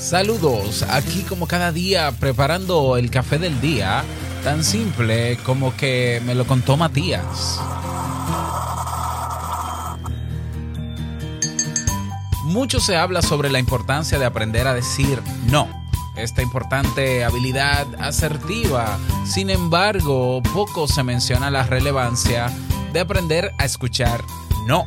Saludos, 0.00 0.82
aquí 0.88 1.24
como 1.24 1.46
cada 1.46 1.72
día 1.72 2.10
preparando 2.18 2.96
el 2.96 3.10
café 3.10 3.38
del 3.38 3.60
día, 3.60 4.02
tan 4.42 4.64
simple 4.64 5.36
como 5.44 5.76
que 5.76 6.22
me 6.24 6.34
lo 6.34 6.46
contó 6.46 6.78
Matías. 6.78 7.60
Mucho 12.44 12.80
se 12.80 12.96
habla 12.96 13.20
sobre 13.20 13.50
la 13.50 13.58
importancia 13.58 14.18
de 14.18 14.24
aprender 14.24 14.66
a 14.66 14.72
decir 14.72 15.20
no. 15.50 15.68
Esta 16.16 16.40
importante 16.40 17.22
habilidad 17.22 17.86
asertiva. 17.98 18.98
Sin 19.26 19.50
embargo, 19.50 20.42
poco 20.54 20.88
se 20.88 21.02
menciona 21.02 21.50
la 21.50 21.64
relevancia 21.64 22.50
de 22.94 23.00
aprender 23.00 23.52
a 23.58 23.66
escuchar 23.66 24.24
no. 24.66 24.86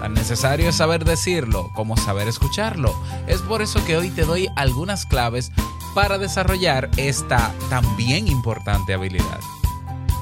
Tan 0.00 0.14
necesario 0.14 0.70
es 0.70 0.76
saber 0.76 1.04
decirlo 1.04 1.70
como 1.74 1.94
saber 1.94 2.26
escucharlo. 2.26 2.94
Es 3.26 3.42
por 3.42 3.60
eso 3.60 3.84
que 3.84 3.98
hoy 3.98 4.08
te 4.08 4.24
doy 4.24 4.48
algunas 4.56 5.04
claves 5.04 5.52
para 5.94 6.16
desarrollar 6.16 6.88
esta 6.96 7.52
también 7.68 8.26
importante 8.26 8.94
habilidad. 8.94 9.40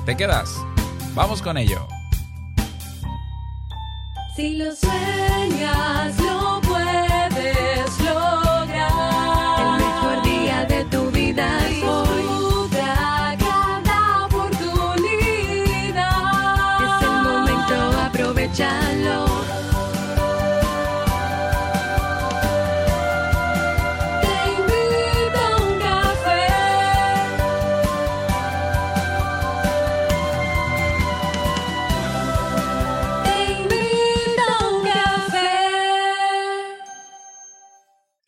¿Te 0.05 0.17
quedas? 0.17 0.57
Vamos 1.15 1.43
con 1.43 1.57
ello. 1.59 1.87
Si 4.35 4.57
lo 4.57 4.75
sueñas, 4.75 6.19
lo 6.19 6.61
puedes 6.63 6.98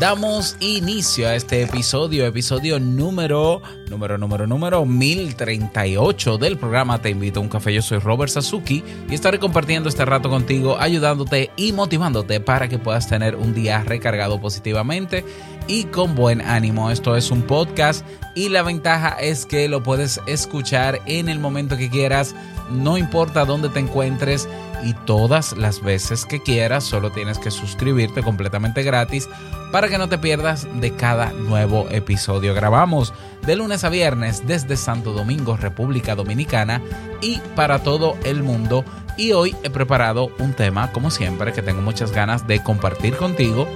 Damos 0.00 0.56
inicio 0.60 1.28
a 1.28 1.34
este 1.34 1.60
episodio, 1.60 2.24
episodio 2.24 2.80
número, 2.80 3.60
número, 3.90 4.16
número, 4.16 4.46
número 4.46 4.86
1038 4.86 6.38
del 6.38 6.56
programa 6.56 7.02
Te 7.02 7.10
invito 7.10 7.38
a 7.38 7.42
un 7.42 7.50
café. 7.50 7.74
Yo 7.74 7.82
soy 7.82 7.98
Robert 7.98 8.32
Sasuki 8.32 8.82
y 9.10 9.14
estaré 9.14 9.38
compartiendo 9.38 9.90
este 9.90 10.06
rato 10.06 10.30
contigo, 10.30 10.78
ayudándote 10.80 11.50
y 11.54 11.74
motivándote 11.74 12.40
para 12.40 12.66
que 12.66 12.78
puedas 12.78 13.10
tener 13.10 13.36
un 13.36 13.52
día 13.52 13.84
recargado 13.84 14.40
positivamente 14.40 15.22
y 15.66 15.84
con 15.84 16.14
buen 16.14 16.40
ánimo. 16.40 16.90
Esto 16.90 17.14
es 17.14 17.30
un 17.30 17.42
podcast 17.42 18.02
y 18.34 18.48
la 18.48 18.62
ventaja 18.62 19.18
es 19.20 19.44
que 19.44 19.68
lo 19.68 19.82
puedes 19.82 20.18
escuchar 20.26 20.98
en 21.04 21.28
el 21.28 21.40
momento 21.40 21.76
que 21.76 21.90
quieras, 21.90 22.34
no 22.70 22.96
importa 22.96 23.44
dónde 23.44 23.68
te 23.68 23.80
encuentres 23.80 24.48
y 24.82 24.94
todas 24.94 25.56
las 25.56 25.82
veces 25.82 26.24
que 26.24 26.42
quieras, 26.42 26.84
solo 26.84 27.10
tienes 27.10 27.38
que 27.38 27.50
suscribirte 27.50 28.22
completamente 28.22 28.82
gratis 28.82 29.28
para 29.72 29.88
que 29.88 29.98
no 29.98 30.08
te 30.08 30.18
pierdas 30.18 30.66
de 30.80 30.94
cada 30.94 31.32
nuevo 31.32 31.86
episodio. 31.90 32.54
Grabamos 32.54 33.12
de 33.46 33.56
lunes 33.56 33.84
a 33.84 33.88
viernes 33.88 34.46
desde 34.46 34.76
Santo 34.76 35.12
Domingo, 35.12 35.56
República 35.56 36.14
Dominicana 36.14 36.80
y 37.20 37.38
para 37.54 37.82
todo 37.82 38.16
el 38.24 38.42
mundo. 38.42 38.84
Y 39.16 39.32
hoy 39.32 39.54
he 39.62 39.70
preparado 39.70 40.30
un 40.38 40.54
tema, 40.54 40.92
como 40.92 41.10
siempre, 41.10 41.52
que 41.52 41.62
tengo 41.62 41.82
muchas 41.82 42.12
ganas 42.12 42.46
de 42.46 42.62
compartir 42.62 43.16
contigo 43.16 43.68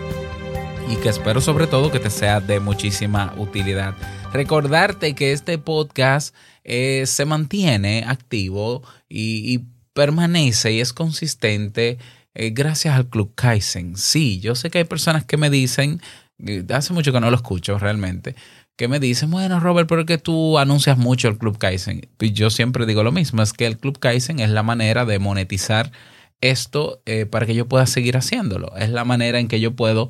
y 0.89 0.97
que 0.97 1.09
espero 1.09 1.41
sobre 1.41 1.67
todo 1.67 1.91
que 1.91 2.01
te 2.01 2.11
sea 2.11 2.41
de 2.41 2.61
muchísima 2.61 3.33
utilidad. 3.37 3.95
Recordarte 4.33 5.15
que 5.15 5.33
este 5.33 5.59
podcast 5.59 6.35
eh, 6.65 7.05
se 7.07 7.25
mantiene 7.25 8.05
activo 8.07 8.83
y, 9.09 9.55
y 9.55 9.74
permanece 9.95 10.73
y 10.73 10.81
es 10.81 10.93
consistente 10.93 11.99
eh, 12.35 12.51
gracias 12.51 12.97
al 12.97 13.09
Club 13.09 13.33
Kaizen. 13.35 13.97
Sí, 13.97 14.41
yo 14.41 14.55
sé 14.55 14.71
que 14.71 14.79
hay 14.79 14.85
personas 14.85 15.25
que 15.25 15.37
me 15.37 15.51
dicen, 15.51 16.01
eh, 16.45 16.65
hace 16.71 16.93
mucho 16.93 17.13
que 17.13 17.21
no 17.21 17.31
lo 17.31 17.37
escucho 17.37 17.79
realmente, 17.79 18.35
que 18.77 18.89
me 18.89 18.99
dicen, 18.99 19.31
bueno, 19.31 19.61
Robert, 19.61 19.89
pero 19.89 20.05
que 20.05 20.19
tú 20.19 20.59
anuncias 20.59 20.99
mucho 20.99 21.29
el 21.29 21.39
Club 21.39 21.59
Kaizen. 21.59 22.09
Y 22.21 22.33
yo 22.33 22.51
siempre 22.51 22.87
digo 22.87 23.05
lo 23.05 23.13
mismo, 23.13 23.41
es 23.41 23.53
que 23.53 23.67
el 23.67 23.79
Club 23.79 24.01
Kaizen 24.01 24.41
es 24.41 24.51
la 24.51 24.65
manera 24.65 25.05
de 25.05 25.21
monetizar 25.21 25.93
esto 26.41 27.01
eh, 27.07 27.25
para 27.27 27.47
que 27.47 27.55
yo 27.55 27.69
pueda 27.69 27.87
seguir 27.87 28.17
haciéndolo. 28.17 28.77
Es 28.77 28.91
la 28.91 29.05
manera 29.05 29.39
en 29.39 29.47
que 29.49 29.61
yo 29.61 29.75
puedo 29.77 30.09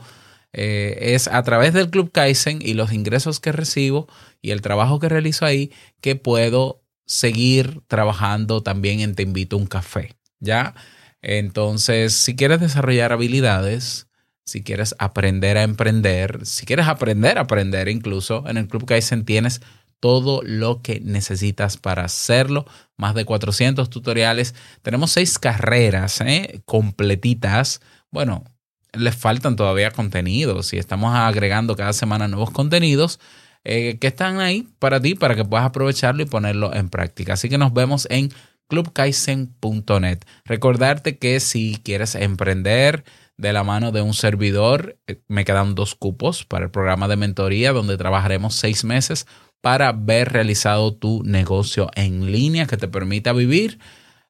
es 0.57 1.27
a 1.27 1.43
través 1.43 1.75
del 1.75 1.91
Club 1.91 2.13
Kaizen 2.13 2.61
y 2.63 2.75
los 2.75 2.93
ingresos 2.93 3.41
que 3.41 3.51
recibo 3.51 4.07
y 4.41 4.53
el 4.53 4.61
trabajo 4.61 5.01
que 5.01 5.09
realizo 5.09 5.45
ahí 5.45 5.73
que 6.01 6.15
puedo 6.15 6.84
seguir 7.07 7.81
trabajando 7.87 8.63
también 8.63 9.01
en 9.01 9.15
Te 9.15 9.23
invito 9.23 9.57
a 9.57 9.59
un 9.61 9.67
café. 9.67 10.17
¿Ya? 10.41 10.75
Entonces, 11.23 12.13
si 12.15 12.37
quieres 12.37 12.61
desarrollar 12.61 13.13
habilidades, 13.13 14.09
si 14.45 14.63
quieres 14.63 14.95
aprender 14.99 15.57
a 15.57 15.63
emprender, 15.63 16.45
si 16.45 16.67
quieres 16.67 16.87
aprender 16.87 17.39
a 17.39 17.43
aprender 17.43 17.89
incluso, 17.89 18.45
en 18.47 18.59
el 18.59 18.69
Club 18.69 18.85
Kaizen 18.85 19.25
tienes 19.25 19.63
todo 20.01 20.43
lo 20.43 20.83
que 20.83 21.01
necesitas 21.01 21.79
para 21.79 22.05
hacerlo. 22.05 22.67
Más 22.99 23.15
de 23.15 23.25
400 23.25 23.89
tutoriales. 23.89 24.55
Tenemos 24.83 25.13
seis 25.13 25.39
carreras 25.39 26.21
¿eh? 26.21 26.61
completitas. 26.67 27.81
Bueno, 28.11 28.45
les 28.93 29.17
faltan 29.17 29.57
todavía 29.57 29.91
contenidos 29.93 30.75
y 30.75 30.79
estamos 30.79 31.15
agregando 31.17 31.75
cada 31.75 31.95
semana 31.95 32.29
nuevos 32.29 32.51
contenidos 32.51 33.19
eh, 33.65 33.99
que 33.99 34.09
están 34.09 34.41
ahí 34.41 34.69
para 34.79 35.01
ti, 35.01 35.15
para 35.15 35.35
que 35.35 35.45
puedas 35.45 35.65
aprovecharlo 35.65 36.23
y 36.23 36.27
ponerlo 36.27 36.75
en 36.75 36.91
práctica. 36.91 37.33
Así 37.33 37.49
que 37.49 37.57
nos 37.57 37.73
vemos 37.73 38.07
en 38.11 38.31
clubkaizen.net. 38.69 40.19
Recordarte 40.45 41.19
que 41.19 41.41
si 41.41 41.81
quieres 41.83 42.15
emprender 42.15 43.05
de 43.39 43.53
la 43.55 43.65
mano 43.65 43.91
de 43.91 44.03
un 44.03 44.13
servidor, 44.13 44.99
eh, 45.07 45.21
me 45.29 45.47
quedan 45.47 45.75
dos 45.75 45.95
cupos 45.95 46.45
para 46.45 46.67
el 46.67 46.71
programa 46.71 47.09
de 47.09 47.17
mentoría 47.17 47.73
donde 47.73 47.97
trabajaremos 47.97 48.55
seis 48.55 48.85
meses 48.85 49.27
para 49.63 49.93
ver 49.93 50.31
realizado 50.31 50.95
tu 50.95 51.23
negocio 51.25 51.91
en 51.95 52.31
línea 52.31 52.67
que 52.67 52.77
te 52.77 52.87
permita 52.87 53.33
vivir 53.33 53.79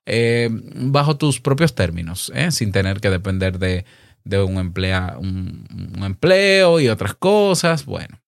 eh, 0.06 0.48
bajo 0.76 1.16
tus 1.16 1.40
propios 1.40 1.74
términos, 1.74 2.32
sin 2.50 2.70
tener 2.70 3.00
que 3.00 3.10
depender 3.10 3.58
de, 3.58 3.84
de 4.22 4.42
un, 4.42 4.58
emplea, 4.58 5.16
un 5.18 5.66
empleo 6.04 6.78
y 6.78 6.88
otras 6.88 7.14
cosas. 7.14 7.84
Bueno, 7.84 8.20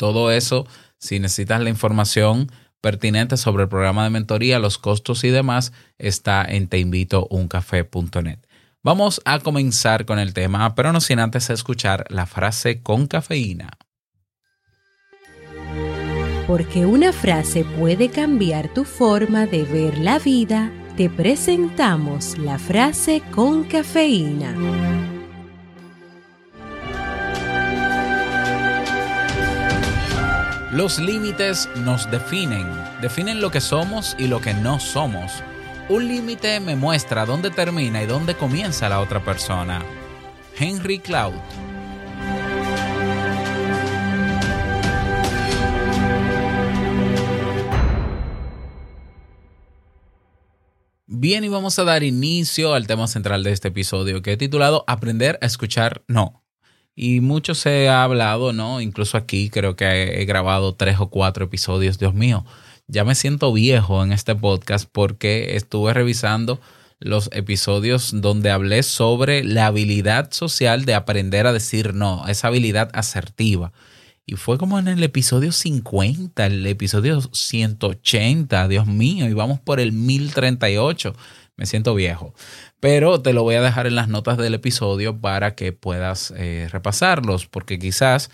todo 0.00 0.32
eso, 0.32 0.66
si 0.96 1.20
necesitas 1.20 1.60
la 1.60 1.68
información 1.68 2.50
pertinente 2.80 3.36
sobre 3.36 3.64
el 3.64 3.68
programa 3.68 4.02
de 4.04 4.08
mentoría, 4.08 4.58
los 4.58 4.78
costos 4.78 5.24
y 5.24 5.28
demás, 5.28 5.74
está 5.98 6.42
en 6.42 6.68
teinvitouncafé.net. 6.68 8.38
Vamos 8.82 9.20
a 9.26 9.40
comenzar 9.40 10.06
con 10.06 10.18
el 10.18 10.32
tema, 10.32 10.74
pero 10.74 10.94
no 10.94 11.02
sin 11.02 11.18
antes 11.18 11.50
escuchar 11.50 12.06
la 12.08 12.24
frase 12.24 12.80
con 12.80 13.08
cafeína. 13.08 13.68
Porque 16.46 16.86
una 16.86 17.12
frase 17.12 17.66
puede 17.78 18.08
cambiar 18.08 18.72
tu 18.72 18.86
forma 18.86 19.44
de 19.44 19.64
ver 19.64 19.98
la 19.98 20.18
vida, 20.18 20.72
te 20.96 21.10
presentamos 21.10 22.38
la 22.38 22.58
frase 22.58 23.22
con 23.32 23.64
cafeína. 23.64 24.56
Los 30.72 31.00
límites 31.00 31.68
nos 31.78 32.08
definen, 32.12 32.64
definen 33.00 33.40
lo 33.40 33.50
que 33.50 33.60
somos 33.60 34.14
y 34.20 34.28
lo 34.28 34.40
que 34.40 34.54
no 34.54 34.78
somos. 34.78 35.42
Un 35.88 36.06
límite 36.06 36.60
me 36.60 36.76
muestra 36.76 37.26
dónde 37.26 37.50
termina 37.50 38.00
y 38.04 38.06
dónde 38.06 38.36
comienza 38.36 38.88
la 38.88 39.00
otra 39.00 39.24
persona. 39.24 39.82
Henry 40.56 41.00
Cloud. 41.00 41.34
Bien, 51.08 51.42
y 51.42 51.48
vamos 51.48 51.80
a 51.80 51.84
dar 51.84 52.04
inicio 52.04 52.74
al 52.74 52.86
tema 52.86 53.08
central 53.08 53.42
de 53.42 53.50
este 53.50 53.68
episodio 53.68 54.22
que 54.22 54.34
he 54.34 54.36
titulado 54.36 54.84
Aprender 54.86 55.36
a 55.42 55.46
escuchar 55.46 56.04
no. 56.06 56.44
Y 56.94 57.20
mucho 57.20 57.54
se 57.54 57.88
ha 57.88 58.02
hablado, 58.02 58.52
¿no? 58.52 58.80
Incluso 58.80 59.16
aquí 59.16 59.48
creo 59.48 59.76
que 59.76 60.20
he 60.20 60.24
grabado 60.24 60.74
tres 60.74 60.96
o 60.98 61.08
cuatro 61.08 61.46
episodios, 61.46 61.98
Dios 61.98 62.14
mío. 62.14 62.44
Ya 62.86 63.04
me 63.04 63.14
siento 63.14 63.52
viejo 63.52 64.02
en 64.02 64.12
este 64.12 64.34
podcast 64.34 64.88
porque 64.90 65.56
estuve 65.56 65.94
revisando 65.94 66.60
los 66.98 67.30
episodios 67.32 68.10
donde 68.20 68.50
hablé 68.50 68.82
sobre 68.82 69.42
la 69.42 69.66
habilidad 69.66 70.32
social 70.32 70.84
de 70.84 70.94
aprender 70.94 71.46
a 71.46 71.52
decir 71.52 71.94
no, 71.94 72.26
esa 72.28 72.48
habilidad 72.48 72.90
asertiva. 72.92 73.72
Y 74.26 74.36
fue 74.36 74.58
como 74.58 74.78
en 74.78 74.86
el 74.86 75.02
episodio 75.02 75.50
50, 75.50 76.46
el 76.46 76.64
episodio 76.66 77.20
180, 77.20 78.68
Dios 78.68 78.86
mío, 78.86 79.28
y 79.28 79.32
vamos 79.32 79.58
por 79.58 79.80
el 79.80 79.92
1038. 79.92 81.16
Me 81.60 81.66
siento 81.66 81.94
viejo. 81.94 82.32
Pero 82.80 83.20
te 83.20 83.34
lo 83.34 83.42
voy 83.42 83.54
a 83.56 83.60
dejar 83.60 83.86
en 83.86 83.94
las 83.94 84.08
notas 84.08 84.38
del 84.38 84.54
episodio 84.54 85.20
para 85.20 85.54
que 85.54 85.74
puedas 85.74 86.32
eh, 86.34 86.68
repasarlos, 86.72 87.46
porque 87.46 87.78
quizás 87.78 88.30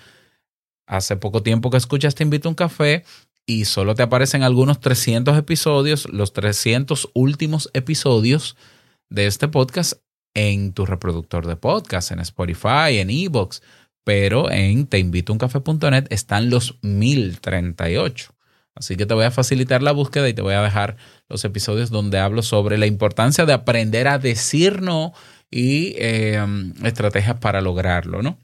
hace 0.86 1.16
poco 1.16 1.42
tiempo 1.42 1.68
que 1.70 1.76
escuchas 1.76 2.14
Te 2.14 2.22
invito 2.22 2.48
a 2.48 2.50
un 2.50 2.54
café 2.54 3.02
y 3.46 3.64
solo 3.64 3.96
te 3.96 4.04
aparecen 4.04 4.44
algunos 4.44 4.78
300 4.78 5.36
episodios, 5.36 6.08
los 6.08 6.32
300 6.32 7.10
últimos 7.14 7.68
episodios 7.74 8.56
de 9.10 9.26
este 9.26 9.48
podcast 9.48 9.94
en 10.34 10.72
tu 10.72 10.86
reproductor 10.86 11.48
de 11.48 11.56
podcast, 11.56 12.12
en 12.12 12.20
Spotify, 12.20 12.98
en 12.98 13.10
Evox, 13.10 13.60
pero 14.04 14.52
en 14.52 14.86
teinvitouncafé.net 14.86 16.06
están 16.10 16.48
los 16.48 16.78
1038. 16.82 18.35
Así 18.76 18.96
que 18.96 19.06
te 19.06 19.14
voy 19.14 19.24
a 19.24 19.30
facilitar 19.30 19.82
la 19.82 19.92
búsqueda 19.92 20.28
y 20.28 20.34
te 20.34 20.42
voy 20.42 20.54
a 20.54 20.62
dejar 20.62 20.96
los 21.28 21.44
episodios 21.44 21.90
donde 21.90 22.18
hablo 22.18 22.42
sobre 22.42 22.76
la 22.76 22.86
importancia 22.86 23.46
de 23.46 23.54
aprender 23.54 24.06
a 24.06 24.18
decir 24.18 24.82
no 24.82 25.14
y 25.50 25.94
eh, 25.96 26.44
estrategias 26.84 27.38
para 27.38 27.62
lograrlo, 27.62 28.22
¿no? 28.22 28.38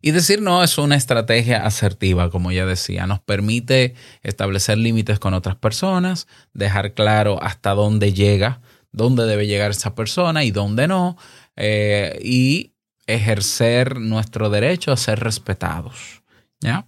Y 0.00 0.12
decir 0.12 0.40
no 0.42 0.62
es 0.62 0.78
una 0.78 0.94
estrategia 0.94 1.66
asertiva, 1.66 2.30
como 2.30 2.52
ya 2.52 2.66
decía, 2.66 3.08
nos 3.08 3.18
permite 3.18 3.94
establecer 4.22 4.78
límites 4.78 5.18
con 5.18 5.34
otras 5.34 5.56
personas, 5.56 6.28
dejar 6.52 6.94
claro 6.94 7.42
hasta 7.42 7.74
dónde 7.74 8.12
llega, 8.12 8.60
dónde 8.92 9.24
debe 9.24 9.48
llegar 9.48 9.72
esa 9.72 9.96
persona 9.96 10.44
y 10.44 10.52
dónde 10.52 10.86
no, 10.86 11.16
eh, 11.56 12.20
y 12.22 12.74
ejercer 13.08 13.98
nuestro 13.98 14.50
derecho 14.50 14.92
a 14.92 14.96
ser 14.96 15.18
respetados. 15.18 16.22
¿ya? 16.60 16.86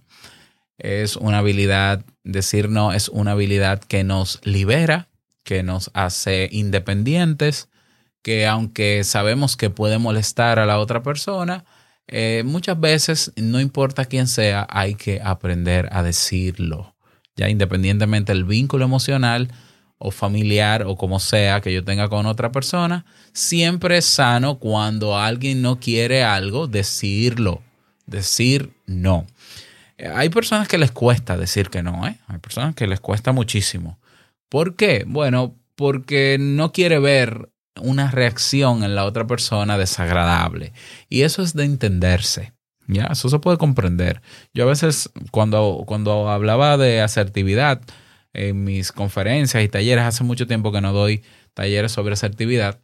Es 0.79 1.17
una 1.17 1.39
habilidad, 1.39 2.03
decir 2.23 2.69
no 2.69 2.93
es 2.93 3.09
una 3.09 3.31
habilidad 3.31 3.79
que 3.81 4.03
nos 4.03 4.39
libera, 4.43 5.09
que 5.43 5.61
nos 5.61 5.91
hace 5.93 6.49
independientes, 6.51 7.69
que 8.21 8.47
aunque 8.47 9.03
sabemos 9.03 9.57
que 9.57 9.69
puede 9.69 9.97
molestar 9.97 10.57
a 10.57 10.65
la 10.65 10.79
otra 10.79 11.03
persona, 11.03 11.65
eh, 12.07 12.43
muchas 12.45 12.79
veces, 12.79 13.31
no 13.35 13.59
importa 13.59 14.05
quién 14.05 14.27
sea, 14.27 14.65
hay 14.69 14.95
que 14.95 15.21
aprender 15.23 15.89
a 15.91 16.01
decirlo. 16.01 16.95
Ya 17.35 17.49
independientemente 17.49 18.33
del 18.33 18.45
vínculo 18.45 18.85
emocional 18.85 19.49
o 19.97 20.11
familiar 20.11 20.83
o 20.87 20.95
como 20.95 21.19
sea 21.19 21.61
que 21.61 21.73
yo 21.73 21.83
tenga 21.83 22.09
con 22.09 22.25
otra 22.25 22.51
persona, 22.51 23.05
siempre 23.33 23.97
es 23.97 24.05
sano 24.05 24.59
cuando 24.59 25.17
alguien 25.17 25.61
no 25.61 25.79
quiere 25.79 26.23
algo, 26.23 26.67
decirlo, 26.67 27.61
decir 28.07 28.71
no. 28.87 29.27
Hay 30.13 30.29
personas 30.29 30.67
que 30.67 30.77
les 30.77 30.91
cuesta 30.91 31.37
decir 31.37 31.69
que 31.69 31.83
no, 31.83 32.07
¿eh? 32.07 32.17
Hay 32.27 32.39
personas 32.39 32.75
que 32.75 32.87
les 32.87 32.99
cuesta 32.99 33.31
muchísimo. 33.31 33.99
¿Por 34.47 34.75
qué? 34.75 35.03
Bueno, 35.07 35.55
porque 35.75 36.37
no 36.39 36.71
quiere 36.71 36.99
ver 36.99 37.49
una 37.81 38.11
reacción 38.11 38.83
en 38.83 38.95
la 38.95 39.05
otra 39.05 39.27
persona 39.27 39.77
desagradable. 39.77 40.73
Y 41.07 41.21
eso 41.21 41.41
es 41.41 41.53
de 41.53 41.65
entenderse. 41.65 42.53
Ya, 42.87 43.05
eso 43.11 43.29
se 43.29 43.39
puede 43.39 43.57
comprender. 43.57 44.21
Yo 44.53 44.63
a 44.63 44.67
veces 44.67 45.11
cuando, 45.31 45.83
cuando 45.85 46.29
hablaba 46.29 46.77
de 46.77 47.01
asertividad 47.01 47.81
en 48.33 48.63
mis 48.63 48.91
conferencias 48.91 49.63
y 49.63 49.69
talleres, 49.69 50.05
hace 50.05 50.23
mucho 50.23 50.47
tiempo 50.47 50.71
que 50.71 50.81
no 50.81 50.91
doy 50.91 51.23
talleres 51.53 51.91
sobre 51.91 52.13
asertividad, 52.13 52.81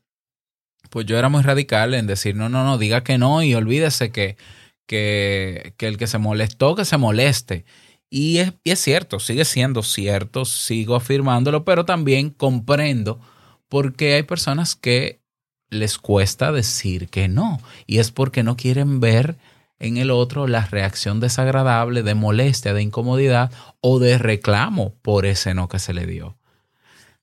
pues 0.90 1.06
yo 1.08 1.18
era 1.18 1.30
muy 1.30 1.42
radical 1.42 1.94
en 1.94 2.08
decir, 2.08 2.36
no, 2.36 2.50
no, 2.50 2.64
no, 2.64 2.78
diga 2.78 3.04
que 3.04 3.18
no 3.18 3.42
y 3.42 3.56
olvídese 3.56 4.12
que, 4.12 4.38
que, 4.86 5.74
que 5.78 5.88
el 5.88 5.98
que 5.98 6.08
se 6.08 6.18
molestó, 6.18 6.76
que 6.76 6.86
se 6.86 6.98
moleste. 6.98 7.66
Y 8.10 8.38
es, 8.38 8.54
y 8.64 8.72
es 8.72 8.80
cierto, 8.80 9.20
sigue 9.20 9.46
siendo 9.46 9.84
cierto, 9.84 10.46
sigo 10.46 10.96
afirmándolo, 10.96 11.66
pero 11.66 11.86
también 11.86 12.30
comprendo 12.30 13.20
porque 13.68 14.14
hay 14.14 14.24
personas 14.24 14.76
que 14.76 15.22
les 15.70 15.98
cuesta 15.98 16.52
decir 16.52 17.10
que 17.10 17.28
no. 17.28 17.60
Y 17.88 17.98
es 17.98 18.12
porque 18.12 18.44
no 18.44 18.56
quieren 18.56 19.00
ver 19.00 19.38
en 19.80 19.98
el 19.98 20.12
otro 20.12 20.48
la 20.48 20.66
reacción 20.66 21.20
desagradable, 21.20 22.04
de 22.04 22.16
molestia, 22.16 22.74
de 22.74 22.82
incomodidad 22.82 23.52
o 23.82 24.00
de 24.00 24.18
reclamo 24.18 24.96
por 25.02 25.26
ese 25.26 25.54
no 25.54 25.68
que 25.68 25.80
se 25.80 25.94
le 25.94 26.06
dio. 26.06 26.38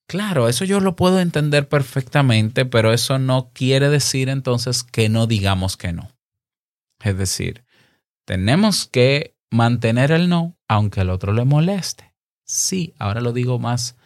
Claro, 0.06 0.48
eso 0.48 0.64
yo 0.64 0.80
lo 0.80 0.94
puedo 0.94 1.20
entender 1.20 1.68
perfectamente, 1.68 2.66
pero 2.66 2.92
eso 2.92 3.18
no 3.18 3.50
quiere 3.54 3.88
decir 3.88 4.28
entonces 4.28 4.82
que 4.82 5.08
no 5.08 5.26
digamos 5.26 5.76
que 5.76 5.92
no. 5.92 6.10
Es 7.02 7.18
decir, 7.18 7.64
tenemos 8.24 8.86
que 8.86 9.36
mantener 9.50 10.12
el 10.12 10.28
no 10.28 10.56
aunque 10.68 11.00
al 11.00 11.10
otro 11.10 11.32
le 11.32 11.44
moleste. 11.44 12.14
Sí, 12.44 12.94
ahora 12.98 13.20
lo 13.20 13.32
digo 13.32 13.58
más 13.58 13.96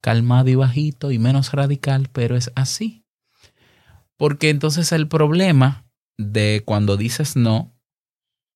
calmado 0.00 0.48
y 0.48 0.54
bajito 0.54 1.10
y 1.10 1.18
menos 1.18 1.52
radical, 1.52 2.08
pero 2.12 2.36
es 2.36 2.52
así. 2.54 3.04
Porque 4.16 4.50
entonces 4.50 4.92
el 4.92 5.08
problema 5.08 5.86
de 6.16 6.62
cuando 6.64 6.96
dices 6.96 7.36
no, 7.36 7.74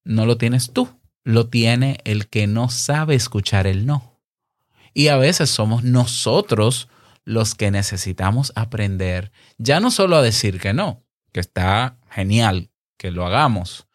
no 0.05 0.27
lo 0.27 0.39
tienes 0.39 0.73
tú, 0.73 0.89
lo 1.25 1.49
tiene 1.49 1.99
el 2.05 2.29
que 2.29 2.47
no 2.47 2.69
sabe 2.69 3.15
escuchar 3.15 3.67
el 3.67 3.87
no. 3.87 4.21
Y 4.95 5.09
a 5.09 5.17
veces 5.17 5.51
somos 5.51 5.85
nosotros 5.85 6.89
los 7.25 7.55
que 7.55 7.71
necesitamos 7.71 8.53
aprender 8.55 9.33
ya 9.59 9.81
no 9.81 9.91
solo 9.91 10.17
a 10.17 10.23
decir 10.23 10.61
que 10.61 10.73
no, 10.73 11.05
que 11.33 11.41
está 11.41 11.99
genial 12.11 12.71
que 12.99 13.11
lo 13.11 13.25
hagamos 13.25 13.87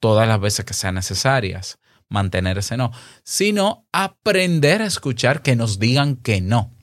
todas 0.00 0.28
las 0.28 0.40
veces 0.40 0.64
que 0.64 0.74
sean 0.74 0.96
necesarias, 0.96 1.78
mantener 2.08 2.58
ese 2.58 2.76
no, 2.76 2.90
sino 3.22 3.86
aprender 3.92 4.82
a 4.82 4.86
escuchar 4.86 5.42
que 5.42 5.56
nos 5.56 5.78
digan 5.78 6.16
que 6.16 6.40
no. 6.40 6.74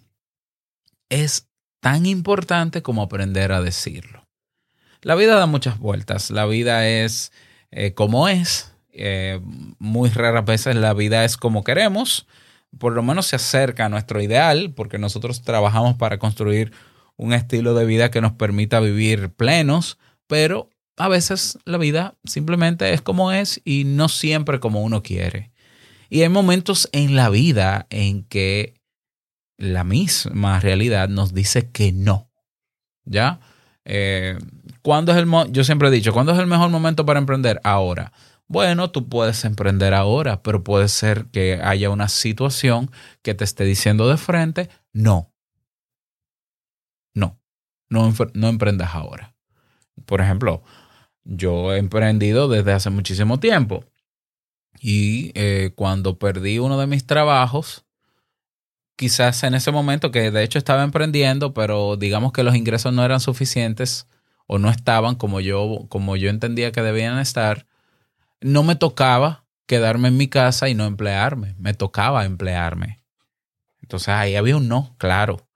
Es 1.10 1.48
tan 1.82 2.06
importante 2.06 2.82
como 2.82 3.04
aprender 3.04 3.52
a 3.52 3.62
decirlo. 3.62 4.28
La 5.02 5.16
vida 5.16 5.36
da 5.36 5.46
muchas 5.46 5.78
vueltas, 5.78 6.32
la 6.32 6.46
vida 6.46 6.88
es 6.88 7.32
eh, 7.72 7.94
como 7.94 8.28
es, 8.28 8.74
eh, 8.92 9.40
muy 9.78 10.10
raras 10.10 10.46
veces 10.46 10.76
la 10.76 10.94
vida 10.94 11.24
es 11.24 11.38
como 11.38 11.64
queremos, 11.64 12.26
por 12.80 12.94
lo 12.94 13.04
menos 13.04 13.28
se 13.28 13.36
acerca 13.36 13.86
a 13.86 13.90
nuestro 13.90 14.22
ideal, 14.22 14.74
porque 14.76 14.98
nosotros 14.98 15.42
trabajamos 15.42 15.98
para 15.98 16.18
construir 16.18 16.72
un 17.16 17.34
estilo 17.34 17.74
de 17.74 17.86
vida 17.86 18.12
que 18.12 18.22
nos 18.22 18.34
permita 18.34 18.80
vivir 18.80 19.32
plenos, 19.32 19.98
pero 20.28 20.70
a 20.98 21.08
veces 21.08 21.60
la 21.66 21.78
vida 21.78 22.16
simplemente 22.26 22.92
es 22.92 23.02
como 23.02 23.32
es 23.32 23.62
y 23.64 23.84
no 23.86 24.10
siempre 24.10 24.60
como 24.60 24.84
uno 24.84 25.04
quiere. 25.04 25.52
Y 26.10 26.22
hay 26.22 26.30
momentos 26.30 26.90
en 26.92 27.16
la 27.16 27.30
vida 27.30 27.86
en 27.90 28.24
que 28.24 28.74
la 29.58 29.84
misma 29.84 30.60
realidad 30.60 31.10
nos 31.10 31.34
dice 31.34 31.70
que 31.70 31.92
no. 31.92 32.30
¿Ya? 33.06 33.40
Eh, 33.86 34.38
¿cuándo 34.82 35.12
es 35.12 35.18
el 35.18 35.28
Yo 35.52 35.64
siempre 35.64 35.88
he 35.88 35.92
dicho, 35.92 36.14
¿cuándo 36.14 36.34
es 36.34 36.40
el 36.40 36.48
mejor 36.48 36.70
momento 36.70 37.06
para 37.06 37.20
emprender? 37.20 37.62
Ahora. 37.64 38.12
Bueno, 38.50 38.92
tú 38.92 39.10
puedes 39.10 39.44
emprender 39.44 39.94
ahora, 39.94 40.42
pero 40.42 40.64
puede 40.64 40.88
ser 40.88 41.26
que 41.28 41.60
haya 41.62 41.90
una 41.90 42.08
situación 42.08 42.90
que 43.22 43.34
te 43.34 43.44
esté 43.44 43.66
diciendo 43.66 44.08
de 44.08 44.16
frente, 44.16 44.70
no. 44.94 45.34
No, 47.14 47.38
no, 47.90 48.14
no 48.34 48.48
emprendas 48.48 48.96
ahora. 48.96 49.36
Por 50.06 50.22
ejemplo, 50.22 50.64
yo 51.28 51.74
he 51.74 51.78
emprendido 51.78 52.48
desde 52.48 52.74
hace 52.74 52.90
muchísimo 52.90 53.40
tiempo 53.40 53.84
y 54.80 55.32
eh, 55.36 55.72
cuando 55.76 56.18
perdí 56.18 56.60
uno 56.60 56.80
de 56.80 56.88
mis 56.88 57.06
trabajos, 57.06 57.86
quizás 58.96 59.44
en 59.44 59.54
ese 59.54 59.72
momento 59.72 60.12
que 60.12 60.32
de 60.32 60.44
hecho 60.44 60.58
estaba 60.58 60.84
emprendiendo, 60.84 61.54
pero 61.54 61.98
digamos 61.98 62.32
que 62.32 62.44
los 62.44 62.56
ingresos 62.56 62.94
no 62.94 63.04
eran 63.04 63.20
suficientes 63.20 64.08
o 64.48 64.60
no 64.60 64.70
estaban 64.70 65.16
como 65.16 65.40
yo, 65.40 65.86
como 65.90 66.16
yo 66.16 66.30
entendía 66.30 66.72
que 66.72 66.82
debían 66.82 67.20
estar, 67.20 67.66
no 68.40 68.64
me 68.64 68.76
tocaba 68.76 69.46
quedarme 69.66 70.08
en 70.08 70.18
mi 70.18 70.28
casa 70.30 70.70
y 70.70 70.76
no 70.76 70.86
emplearme, 70.86 71.56
me 71.60 71.74
tocaba 71.74 72.24
emplearme. 72.26 73.02
Entonces 73.82 74.10
ahí 74.10 74.36
había 74.36 74.58
un 74.58 74.68
no, 74.68 74.96
claro. 74.98 75.48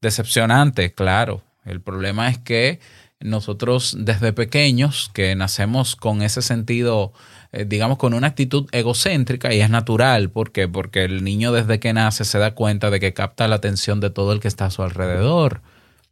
Decepcionante, 0.00 0.92
claro. 0.92 1.42
El 1.64 1.80
problema 1.80 2.28
es 2.28 2.38
que 2.38 2.80
nosotros 3.24 3.96
desde 3.98 4.32
pequeños, 4.32 5.10
que 5.12 5.34
nacemos 5.34 5.96
con 5.96 6.22
ese 6.22 6.42
sentido, 6.42 7.12
eh, 7.52 7.64
digamos, 7.66 7.98
con 7.98 8.14
una 8.14 8.28
actitud 8.28 8.68
egocéntrica 8.72 9.52
y 9.52 9.60
es 9.60 9.70
natural. 9.70 10.30
¿Por 10.30 10.52
qué? 10.52 10.68
Porque 10.68 11.04
el 11.04 11.24
niño 11.24 11.52
desde 11.52 11.80
que 11.80 11.92
nace 11.92 12.24
se 12.24 12.38
da 12.38 12.54
cuenta 12.54 12.90
de 12.90 13.00
que 13.00 13.12
capta 13.12 13.48
la 13.48 13.56
atención 13.56 14.00
de 14.00 14.10
todo 14.10 14.32
el 14.32 14.40
que 14.40 14.48
está 14.48 14.66
a 14.66 14.70
su 14.70 14.82
alrededor. 14.82 15.60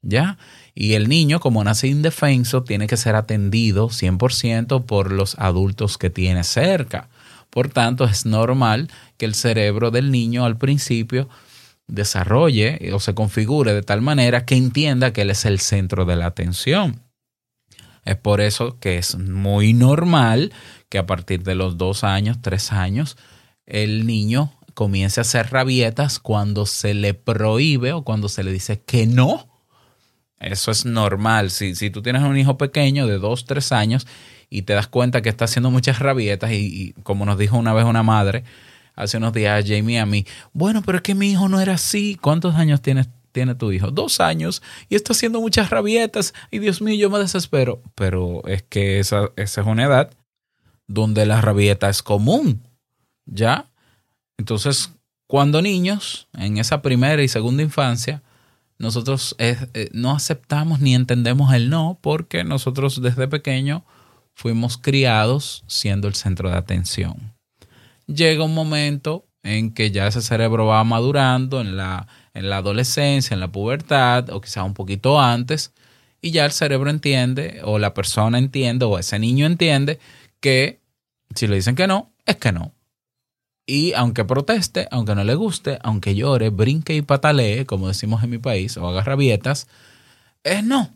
¿Ya? 0.03 0.39
Y 0.75 0.95
el 0.95 1.09
niño, 1.09 1.41
como 1.41 1.63
nace 1.63 1.89
indefenso, 1.89 2.63
tiene 2.63 2.87
que 2.87 2.97
ser 2.97 3.15
atendido 3.15 3.89
100% 3.89 4.87
por 4.87 5.13
los 5.13 5.39
adultos 5.39 5.99
que 5.99 6.09
tiene 6.09 6.43
cerca. 6.43 7.09
Por 7.51 7.69
tanto, 7.69 8.05
es 8.05 8.25
normal 8.25 8.89
que 9.19 9.27
el 9.27 9.35
cerebro 9.35 9.91
del 9.91 10.11
niño 10.11 10.45
al 10.45 10.57
principio 10.57 11.29
desarrolle 11.91 12.91
o 12.93 13.01
se 13.01 13.15
configure 13.15 13.75
de 13.75 13.83
tal 13.83 14.01
manera 14.01 14.45
que 14.45 14.57
entienda 14.57 15.13
que 15.13 15.23
él 15.23 15.31
es 15.31 15.45
el 15.45 15.61
centro 15.61 16.05
de 16.05 16.17
la 16.17 16.27
atención. 16.27 17.03
Es 18.05 18.17
por 18.17 18.41
eso 18.41 18.79
que 18.79 18.99
es 18.99 19.19
muy 19.19 19.73
normal 19.73 20.53
que 20.89 20.99
a 20.99 21.07
partir 21.07 21.43
de 21.43 21.55
los 21.55 21.77
dos 21.77 22.03
años, 22.05 22.39
tres 22.41 22.73
años, 22.73 23.17
el 23.67 24.07
niño 24.07 24.53
comience 24.75 25.21
a 25.21 25.23
hacer 25.23 25.51
rabietas 25.51 26.19
cuando 26.19 26.67
se 26.67 26.95
le 26.95 27.15
prohíbe 27.15 27.93
o 27.93 28.03
cuando 28.03 28.29
se 28.29 28.43
le 28.43 28.53
dice 28.53 28.81
que 28.81 29.07
no. 29.07 29.49
Eso 30.39 30.71
es 30.71 30.87
normal. 30.87 31.51
Si, 31.51 31.75
si 31.75 31.91
tú 31.91 32.01
tienes 32.01 32.23
un 32.23 32.39
hijo 32.39 32.57
pequeño 32.57 33.07
de 33.07 33.19
dos, 33.19 33.45
tres 33.45 33.73
años 33.73 34.07
y 34.49 34.63
te 34.63 34.73
das 34.73 34.89
cuenta 34.89 35.21
que 35.21 35.29
está 35.29 35.45
haciendo 35.45 35.71
muchas 35.71 35.99
rabietas 35.99 36.53
y, 36.53 36.57
y 36.57 36.93
como 37.03 37.27
nos 37.27 37.39
dijo 37.39 37.59
una 37.59 37.75
vez 37.75 37.85
una 37.85 38.03
madre 38.03 38.45
hace 38.95 39.17
unos 39.17 39.33
días 39.33 39.65
Jamie 39.67 39.99
a 39.99 40.07
mí, 40.07 40.27
bueno, 40.53 40.83
pero 40.85 40.99
es 40.99 41.03
que 41.03 41.15
mi 41.15 41.31
hijo 41.31 41.49
no 41.49 41.61
era 41.61 41.75
así. 41.75 42.17
¿Cuántos 42.21 42.55
años 42.55 42.81
tiene 42.83 43.55
tu 43.55 43.73
hijo? 43.73 43.91
Dos 43.91 44.21
años 44.21 44.63
y 44.89 44.97
está 44.97 45.13
haciendo 45.13 45.41
muchas 45.41 45.71
rabietas 45.71 46.35
y 46.51 46.59
Dios 46.59 46.83
mío, 46.83 46.95
yo 46.95 47.11
me 47.11 47.19
desespero. 47.19 47.83
Pero 47.95 48.43
es 48.47 48.63
que 48.63 48.99
esa, 48.99 49.31
esa 49.37 49.61
es 49.61 49.67
una 49.67 49.85
edad 49.85 50.11
donde 50.87 51.25
la 51.25 51.41
rabieta 51.41 51.89
es 51.89 52.03
común, 52.03 52.67
¿ya? 53.25 53.67
Entonces, 54.39 54.91
cuando 55.27 55.63
niños, 55.63 56.27
en 56.37 56.59
esa 56.59 56.83
primera 56.83 57.23
y 57.23 57.29
segunda 57.29 57.63
infancia, 57.63 58.23
nosotros 58.79 59.37
eh, 59.39 59.57
eh, 59.75 59.91
no 59.93 60.11
aceptamos 60.11 60.81
ni 60.81 60.95
entendemos 60.95 61.53
el 61.53 61.71
no 61.71 61.99
porque 62.01 62.43
nosotros 62.43 63.01
desde 63.03 63.29
pequeño 63.29 63.85
fuimos 64.35 64.79
criados 64.79 65.63
siendo 65.67 66.09
el 66.09 66.15
centro 66.15 66.51
de 66.51 66.57
atención. 66.57 67.35
Llega 68.13 68.45
un 68.45 68.55
momento 68.55 69.27
en 69.43 69.73
que 69.73 69.91
ya 69.91 70.07
ese 70.07 70.21
cerebro 70.21 70.67
va 70.67 70.83
madurando 70.85 71.61
en 71.61 71.77
la 71.77 72.09
en 72.35 72.51
la 72.51 72.59
adolescencia, 72.59 73.35
en 73.35 73.41
la 73.41 73.53
pubertad 73.53 74.31
o 74.31 74.41
quizá 74.41 74.65
un 74.65 74.75
poquito 74.75 75.21
antes, 75.21 75.73
y 76.21 76.31
ya 76.31 76.45
el 76.45 76.53
cerebro 76.53 76.91
entiende 76.91 77.61
o 77.65 77.79
la 77.79 77.95
persona 77.95 78.39
entiende 78.39 78.85
o 78.85 78.99
ese 78.99 79.19
niño 79.19 79.47
entiende 79.47 79.99
que 80.41 80.81
si 81.35 81.47
le 81.47 81.57
dicen 81.57 81.77
que 81.77 81.87
no, 81.87 82.13
es 82.27 82.37
que 82.37 82.53
no. 82.53 82.73
Y 83.67 83.93
aunque 83.95 84.25
proteste, 84.25 84.89
aunque 84.91 85.15
no 85.15 85.25
le 85.25 85.35
guste, 85.35 85.79
aunque 85.83 86.15
llore, 86.15 86.51
brinque 86.51 86.95
y 86.95 87.03
patalee, 87.03 87.67
como 87.67 87.89
decimos 87.89 88.23
en 88.25 88.31
mi 88.31 88.39
país, 88.39 88.77
o 88.77 88.89
haga 88.89 89.03
rabietas, 89.05 89.69
es 90.45 90.65
no. 90.65 90.91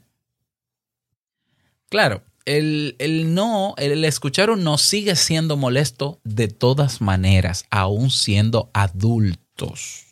Claro, 1.89 2.23
el, 2.45 2.97
el, 2.99 3.35
no, 3.35 3.75
el 3.79 4.05
escuchar 4.05 4.51
un 4.51 4.65
no 4.65 4.79
sigue 4.79 5.17
siendo 5.17 5.57
molesto 5.57 6.21
de 6.25 6.49
todas 6.49 7.01
maneras, 7.01 7.67
aún 7.71 8.11
siendo 8.11 8.71
adultos. 8.73 10.05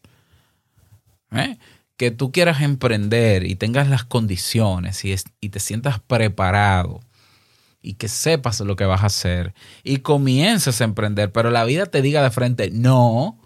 ¿eh? 1.32 1.58
que 1.96 2.10
tú 2.10 2.32
quieras 2.32 2.62
emprender 2.62 3.44
y 3.44 3.54
tengas 3.54 3.88
las 3.88 4.04
condiciones 4.04 5.04
y, 5.04 5.12
es, 5.12 5.24
y, 5.40 5.50
te 5.50 5.60
sientas 5.60 6.00
preparado 6.00 7.00
y 7.80 7.94
que 7.94 8.08
sepas 8.08 8.58
lo 8.60 8.74
que 8.74 8.86
vas 8.86 9.02
a 9.02 9.06
hacer 9.06 9.54
y 9.84 9.98
comiences 9.98 10.80
a 10.80 10.84
emprender, 10.84 11.30
pero 11.30 11.50
la 11.50 11.64
vida 11.64 11.86
te 11.86 12.02
diga 12.02 12.22
de 12.22 12.30
frente, 12.30 12.70
no, 12.72 13.38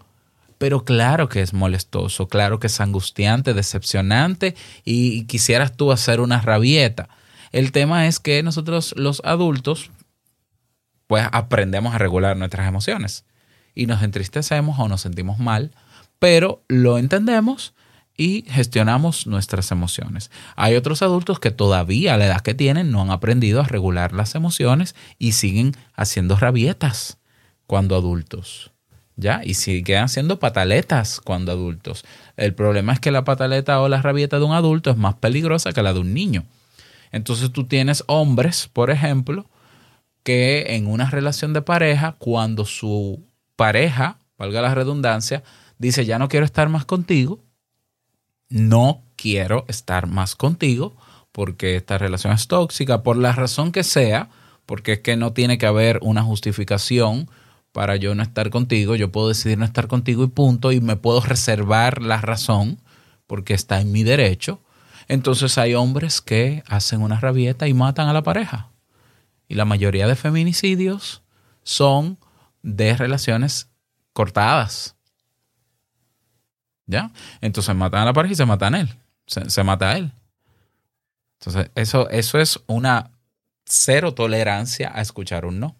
pero 0.57 0.85
claro 0.85 1.29
que 1.29 1.41
es 1.41 1.53
molestoso, 1.53 2.27
claro 2.27 2.59
que 2.59 2.65
es 2.65 2.81
angustiante, 2.81 3.53
decepcionante 3.53 4.55
y, 4.83 5.09
y 5.19 5.25
quisieras 5.25 5.77
tú 5.77 5.91
hacer 5.91 6.19
una 6.19 6.41
rabieta. 6.41 7.09
El 7.57 7.71
tema 7.71 8.05
es 8.05 8.19
que 8.19 8.43
nosotros 8.43 8.93
los 8.97 9.19
adultos, 9.25 9.89
pues 11.07 11.27
aprendemos 11.31 11.95
a 11.95 11.97
regular 11.97 12.37
nuestras 12.37 12.67
emociones 12.67 13.25
y 13.73 13.87
nos 13.87 14.03
entristecemos 14.03 14.77
o 14.77 14.87
nos 14.87 15.01
sentimos 15.01 15.39
mal, 15.39 15.71
pero 16.19 16.63
lo 16.67 16.99
entendemos 16.99 17.73
y 18.15 18.45
gestionamos 18.47 19.25
nuestras 19.25 19.71
emociones. 19.71 20.29
Hay 20.55 20.75
otros 20.75 21.01
adultos 21.01 21.39
que 21.39 21.49
todavía 21.49 22.13
a 22.13 22.17
la 22.17 22.27
edad 22.27 22.41
que 22.41 22.53
tienen 22.53 22.91
no 22.91 23.01
han 23.01 23.09
aprendido 23.09 23.61
a 23.61 23.67
regular 23.67 24.13
las 24.13 24.35
emociones 24.35 24.93
y 25.17 25.31
siguen 25.31 25.75
haciendo 25.95 26.35
rabietas 26.35 27.17
cuando 27.65 27.95
adultos. 27.95 28.71
¿Ya? 29.15 29.41
Y 29.43 29.55
siguen 29.55 30.03
haciendo 30.03 30.37
pataletas 30.37 31.19
cuando 31.21 31.53
adultos. 31.53 32.05
El 32.35 32.53
problema 32.53 32.93
es 32.93 32.99
que 32.99 33.09
la 33.09 33.23
pataleta 33.23 33.81
o 33.81 33.89
la 33.89 34.03
rabieta 34.03 34.37
de 34.37 34.45
un 34.45 34.53
adulto 34.53 34.91
es 34.91 34.97
más 34.97 35.15
peligrosa 35.15 35.73
que 35.73 35.81
la 35.81 35.93
de 35.93 36.01
un 36.01 36.13
niño. 36.13 36.45
Entonces 37.11 37.51
tú 37.51 37.65
tienes 37.65 38.03
hombres, 38.07 38.69
por 38.71 38.89
ejemplo, 38.91 39.49
que 40.23 40.75
en 40.75 40.87
una 40.87 41.09
relación 41.09 41.53
de 41.53 41.61
pareja, 41.61 42.15
cuando 42.19 42.65
su 42.65 43.23
pareja, 43.55 44.19
valga 44.37 44.61
la 44.61 44.75
redundancia, 44.75 45.43
dice 45.77 46.05
ya 46.05 46.19
no 46.19 46.27
quiero 46.27 46.45
estar 46.45 46.69
más 46.69 46.85
contigo, 46.85 47.39
no 48.49 49.03
quiero 49.15 49.65
estar 49.67 50.07
más 50.07 50.35
contigo 50.35 50.95
porque 51.31 51.75
esta 51.75 51.97
relación 51.97 52.33
es 52.33 52.47
tóxica, 52.47 53.03
por 53.03 53.15
la 53.15 53.31
razón 53.31 53.71
que 53.71 53.83
sea, 53.83 54.29
porque 54.65 54.93
es 54.93 54.99
que 54.99 55.17
no 55.17 55.33
tiene 55.33 55.57
que 55.57 55.67
haber 55.67 55.99
una 56.01 56.23
justificación 56.23 57.29
para 57.71 57.95
yo 57.95 58.15
no 58.15 58.23
estar 58.23 58.49
contigo, 58.49 58.95
yo 58.95 59.11
puedo 59.11 59.27
decidir 59.27 59.59
no 59.59 59.65
estar 59.65 59.87
contigo 59.87 60.23
y 60.23 60.27
punto, 60.29 60.71
y 60.71 60.81
me 60.81 60.95
puedo 60.95 61.21
reservar 61.21 62.01
la 62.01 62.19
razón 62.19 62.81
porque 63.27 63.53
está 63.53 63.79
en 63.79 63.91
mi 63.91 64.03
derecho. 64.03 64.61
Entonces 65.07 65.57
hay 65.57 65.73
hombres 65.73 66.21
que 66.21 66.63
hacen 66.67 67.01
una 67.01 67.19
rabieta 67.19 67.67
y 67.67 67.73
matan 67.73 68.09
a 68.09 68.13
la 68.13 68.23
pareja. 68.23 68.69
Y 69.47 69.55
la 69.55 69.65
mayoría 69.65 70.07
de 70.07 70.15
feminicidios 70.15 71.23
son 71.63 72.17
de 72.61 72.95
relaciones 72.95 73.69
cortadas. 74.13 74.95
¿Ya? 76.85 77.11
Entonces 77.41 77.75
matan 77.75 78.01
a 78.01 78.05
la 78.05 78.13
pareja 78.13 78.33
y 78.33 78.35
se 78.35 78.45
matan 78.45 78.75
a 78.75 78.79
él. 78.81 78.95
Se, 79.25 79.63
mata 79.63 79.91
a 79.91 79.97
él. 79.97 80.11
Entonces, 81.39 81.69
eso, 81.75 82.09
eso 82.09 82.39
es 82.39 82.59
una 82.65 83.11
cero 83.65 84.13
tolerancia 84.13 84.91
a 84.93 85.01
escuchar 85.01 85.45
un 85.45 85.59
no. 85.59 85.75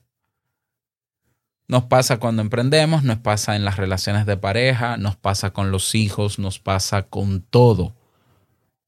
Nos 1.70 1.84
pasa 1.86 2.18
cuando 2.18 2.42
emprendemos, 2.42 3.04
nos 3.04 3.20
pasa 3.20 3.56
en 3.56 3.66
las 3.66 3.78
relaciones 3.78 4.26
de 4.26 4.38
pareja, 4.38 4.98
nos 4.98 5.18
pasa 5.18 5.52
con 5.52 5.72
los 5.72 5.96
hijos, 5.96 6.40
nos 6.40 6.60
pasa 6.60 7.04
con 7.04 7.42
todo. 7.42 7.94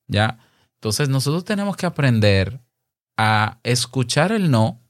¿Ya? 0.09 0.39
Entonces 0.75 1.07
nosotros 1.07 1.45
tenemos 1.45 1.77
que 1.77 1.85
aprender 1.85 2.59
a 3.15 3.59
escuchar 3.63 4.33
el 4.33 4.51
no 4.51 4.81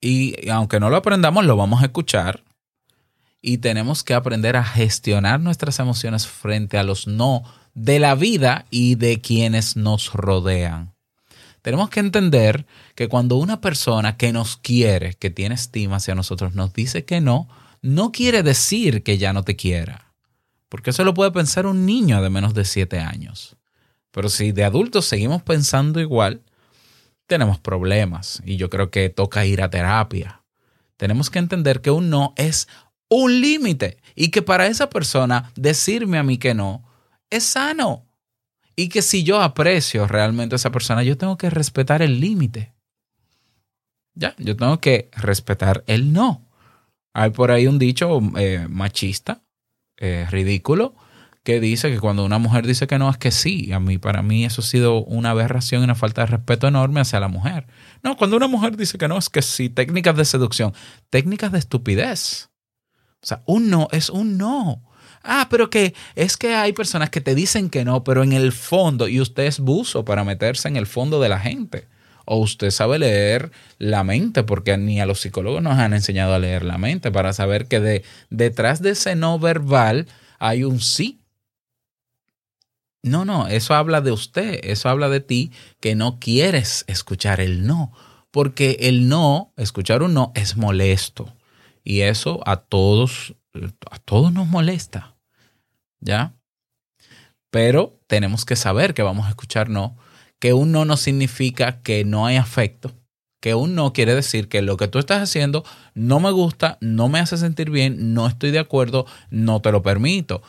y 0.00 0.48
aunque 0.50 0.80
no 0.80 0.90
lo 0.90 0.96
aprendamos, 0.96 1.44
lo 1.44 1.56
vamos 1.56 1.82
a 1.82 1.86
escuchar 1.86 2.44
y 3.40 3.58
tenemos 3.58 4.02
que 4.02 4.14
aprender 4.14 4.56
a 4.56 4.64
gestionar 4.64 5.40
nuestras 5.40 5.78
emociones 5.78 6.26
frente 6.26 6.78
a 6.78 6.82
los 6.82 7.06
no 7.06 7.44
de 7.74 7.98
la 7.98 8.14
vida 8.14 8.66
y 8.70 8.96
de 8.96 9.20
quienes 9.20 9.76
nos 9.76 10.12
rodean. 10.12 10.94
Tenemos 11.62 11.90
que 11.90 12.00
entender 12.00 12.66
que 12.94 13.08
cuando 13.08 13.36
una 13.36 13.60
persona 13.60 14.16
que 14.16 14.32
nos 14.32 14.56
quiere, 14.56 15.14
que 15.14 15.30
tiene 15.30 15.54
estima 15.54 15.96
hacia 15.96 16.14
nosotros, 16.14 16.54
nos 16.54 16.72
dice 16.72 17.04
que 17.04 17.20
no, 17.20 17.48
no 17.82 18.10
quiere 18.10 18.42
decir 18.42 19.02
que 19.02 19.18
ya 19.18 19.32
no 19.32 19.44
te 19.44 19.56
quiera. 19.56 20.14
Porque 20.68 20.90
eso 20.90 21.04
lo 21.04 21.14
puede 21.14 21.30
pensar 21.30 21.66
un 21.66 21.84
niño 21.84 22.22
de 22.22 22.30
menos 22.30 22.54
de 22.54 22.64
7 22.64 23.00
años. 23.00 23.57
Pero 24.10 24.28
si 24.28 24.52
de 24.52 24.64
adultos 24.64 25.04
seguimos 25.04 25.42
pensando 25.42 26.00
igual, 26.00 26.42
tenemos 27.26 27.58
problemas. 27.58 28.42
Y 28.44 28.56
yo 28.56 28.70
creo 28.70 28.90
que 28.90 29.08
toca 29.10 29.46
ir 29.46 29.62
a 29.62 29.70
terapia. 29.70 30.42
Tenemos 30.96 31.30
que 31.30 31.38
entender 31.38 31.80
que 31.80 31.90
un 31.90 32.10
no 32.10 32.34
es 32.36 32.68
un 33.08 33.40
límite 33.40 33.98
y 34.14 34.30
que 34.30 34.42
para 34.42 34.66
esa 34.66 34.90
persona 34.90 35.52
decirme 35.54 36.18
a 36.18 36.22
mí 36.22 36.38
que 36.38 36.54
no 36.54 36.84
es 37.30 37.44
sano. 37.44 38.04
Y 38.74 38.88
que 38.88 39.02
si 39.02 39.24
yo 39.24 39.40
aprecio 39.40 40.06
realmente 40.06 40.54
a 40.54 40.56
esa 40.56 40.70
persona, 40.70 41.02
yo 41.02 41.16
tengo 41.16 41.36
que 41.36 41.50
respetar 41.50 42.00
el 42.00 42.20
límite. 42.20 42.72
Ya, 44.14 44.34
yo 44.38 44.56
tengo 44.56 44.80
que 44.80 45.10
respetar 45.16 45.84
el 45.86 46.12
no. 46.12 46.48
Hay 47.12 47.30
por 47.30 47.50
ahí 47.50 47.66
un 47.66 47.78
dicho 47.78 48.20
eh, 48.36 48.66
machista, 48.68 49.42
eh, 49.96 50.26
ridículo, 50.30 50.94
que 51.48 51.60
dice 51.60 51.90
que 51.90 51.98
cuando 51.98 52.26
una 52.26 52.36
mujer 52.36 52.66
dice 52.66 52.86
que 52.86 52.98
no 52.98 53.08
es 53.08 53.16
que 53.16 53.30
sí. 53.30 53.72
A 53.72 53.80
mí, 53.80 53.96
para 53.96 54.20
mí, 54.20 54.44
eso 54.44 54.60
ha 54.60 54.64
sido 54.64 55.02
una 55.04 55.30
aberración 55.30 55.80
y 55.80 55.84
una 55.84 55.94
falta 55.94 56.20
de 56.20 56.26
respeto 56.26 56.68
enorme 56.68 57.00
hacia 57.00 57.20
la 57.20 57.28
mujer. 57.28 57.66
No, 58.02 58.18
cuando 58.18 58.36
una 58.36 58.48
mujer 58.48 58.76
dice 58.76 58.98
que 58.98 59.08
no 59.08 59.16
es 59.16 59.30
que 59.30 59.40
sí. 59.40 59.70
Técnicas 59.70 60.14
de 60.14 60.26
seducción, 60.26 60.74
técnicas 61.08 61.50
de 61.50 61.58
estupidez. 61.58 62.50
O 63.22 63.26
sea, 63.26 63.40
un 63.46 63.70
no 63.70 63.88
es 63.92 64.10
un 64.10 64.36
no. 64.36 64.82
Ah, 65.22 65.46
pero 65.48 65.70
que 65.70 65.94
es 66.16 66.36
que 66.36 66.54
hay 66.54 66.74
personas 66.74 67.08
que 67.08 67.22
te 67.22 67.34
dicen 67.34 67.70
que 67.70 67.82
no, 67.82 68.04
pero 68.04 68.22
en 68.22 68.34
el 68.34 68.52
fondo, 68.52 69.08
y 69.08 69.18
usted 69.18 69.44
es 69.44 69.58
buzo 69.58 70.04
para 70.04 70.24
meterse 70.24 70.68
en 70.68 70.76
el 70.76 70.86
fondo 70.86 71.18
de 71.18 71.30
la 71.30 71.40
gente. 71.40 71.88
O 72.26 72.36
usted 72.36 72.70
sabe 72.70 72.98
leer 72.98 73.52
la 73.78 74.04
mente, 74.04 74.42
porque 74.42 74.76
ni 74.76 75.00
a 75.00 75.06
los 75.06 75.20
psicólogos 75.20 75.62
nos 75.62 75.78
han 75.78 75.94
enseñado 75.94 76.34
a 76.34 76.38
leer 76.38 76.62
la 76.62 76.76
mente 76.76 77.10
para 77.10 77.32
saber 77.32 77.68
que 77.68 77.80
de, 77.80 78.04
detrás 78.28 78.82
de 78.82 78.90
ese 78.90 79.16
no 79.16 79.38
verbal 79.38 80.08
hay 80.38 80.64
un 80.64 80.80
sí. 80.80 81.17
No, 83.02 83.24
no, 83.24 83.46
eso 83.46 83.74
habla 83.74 84.00
de 84.00 84.10
usted, 84.10 84.60
eso 84.64 84.88
habla 84.88 85.08
de 85.08 85.20
ti 85.20 85.52
que 85.80 85.94
no 85.94 86.18
quieres 86.18 86.84
escuchar 86.88 87.40
el 87.40 87.66
no, 87.66 87.92
porque 88.30 88.76
el 88.80 89.08
no, 89.08 89.52
escuchar 89.56 90.02
un 90.02 90.14
no 90.14 90.32
es 90.34 90.56
molesto 90.56 91.32
y 91.84 92.00
eso 92.00 92.40
a 92.44 92.56
todos 92.56 93.34
a 93.90 93.98
todos 93.98 94.32
nos 94.32 94.46
molesta. 94.46 95.16
¿Ya? 96.00 96.34
Pero 97.50 97.98
tenemos 98.06 98.44
que 98.44 98.56
saber 98.56 98.94
que 98.94 99.02
vamos 99.02 99.26
a 99.26 99.30
escuchar 99.30 99.68
no, 99.68 99.96
que 100.38 100.52
un 100.52 100.72
no 100.72 100.84
no 100.84 100.96
significa 100.96 101.82
que 101.82 102.04
no 102.04 102.26
hay 102.26 102.36
afecto, 102.36 102.92
que 103.40 103.54
un 103.54 103.74
no 103.74 103.92
quiere 103.92 104.14
decir 104.14 104.48
que 104.48 104.60
lo 104.60 104.76
que 104.76 104.88
tú 104.88 104.98
estás 104.98 105.22
haciendo 105.22 105.64
no 105.94 106.20
me 106.20 106.30
gusta, 106.30 106.78
no 106.80 107.08
me 107.08 107.20
hace 107.20 107.36
sentir 107.36 107.70
bien, 107.70 108.12
no 108.12 108.26
estoy 108.26 108.50
de 108.50 108.58
acuerdo, 108.58 109.06
no 109.30 109.60
te 109.62 109.72
lo 109.72 109.82
permito 109.82 110.42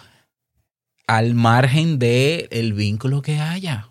al 1.10 1.34
margen 1.34 1.98
del 1.98 2.48
el 2.52 2.74
vínculo 2.74 3.24
que 3.24 3.40
haya. 3.40 3.90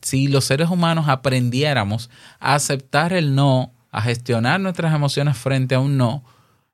Si 0.00 0.26
los 0.28 0.46
seres 0.46 0.70
humanos 0.70 1.08
aprendiéramos 1.08 2.08
a 2.40 2.54
aceptar 2.54 3.12
el 3.12 3.34
no, 3.34 3.74
a 3.90 4.00
gestionar 4.00 4.60
nuestras 4.60 4.94
emociones 4.94 5.36
frente 5.36 5.74
a 5.74 5.80
un 5.80 5.98
no, 5.98 6.24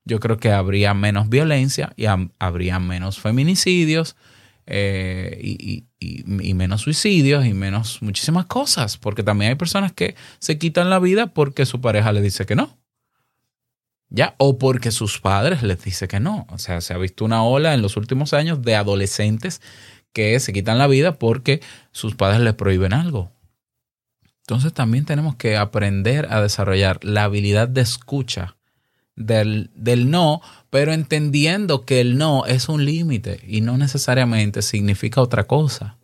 yo 0.05 0.21
creo 0.21 0.37
que 0.37 0.53
habría 0.53 0.95
menos 0.95 1.29
violencia 1.29 1.93
y 1.97 2.05
habría 2.39 2.79
menos 2.79 3.19
feminicidios 3.19 4.15
eh, 4.67 5.41
y, 5.43 5.87
y, 5.99 6.55
menos 6.55 6.83
suicidios 6.83 7.47
y 7.47 7.55
menos 7.55 8.01
muchísimas 8.01 8.47
cosas, 8.47 8.97
porque 8.97 9.25
también 9.25 9.49
hay 9.49 9.57
personas 9.57 9.91
que 9.91 10.15
se 10.39 10.57
quitan 10.57 10.89
la 10.89 11.01
vida 11.01 11.35
porque 11.35 11.67
su 11.67 11.81
pareja 11.81 12.13
le 12.13 12.23
dice 12.23 12.47
que 12.47 12.55
no. 12.55 12.79
¿Ya? 14.11 14.35
O 14.39 14.59
porque 14.59 14.91
sus 14.91 15.21
padres 15.21 15.63
les 15.63 15.83
dicen 15.83 16.09
que 16.09 16.21
no. 16.21 16.47
O 16.51 16.59
sea, 16.59 16.81
se 16.81 16.95
ha 16.95 16.99
visto 16.99 17.25
una 17.25 17.43
ola 17.43 17.75
en 17.75 17.83
los 17.83 17.97
últimos 17.97 18.33
años 18.35 18.63
de 18.63 18.77
adolescentes 18.77 19.61
que 20.13 20.39
se 20.41 20.53
quitan 20.53 20.79
la 20.79 20.87
vida 20.87 21.19
porque 21.19 21.61
sus 21.93 22.15
padres 22.15 22.41
les 22.41 22.55
prohíben 22.55 22.93
algo. 22.93 23.31
Entonces 24.41 24.73
también 24.73 25.05
tenemos 25.05 25.37
que 25.37 25.57
aprender 25.57 26.33
a 26.33 26.41
desarrollar 26.41 27.05
la 27.05 27.25
habilidad 27.25 27.69
de 27.69 27.83
escucha 27.83 28.57
del, 29.15 29.71
del 29.75 30.11
no, 30.11 30.41
pero 30.71 30.93
entendiendo 30.93 31.85
que 31.85 32.01
el 32.01 32.17
no 32.17 32.47
es 32.47 32.69
un 32.69 32.85
límite 32.85 33.41
y 33.47 33.61
no 33.61 33.77
necesariamente 33.77 34.63
significa 34.63 35.21
otra 35.21 35.45
cosa. 35.45 35.99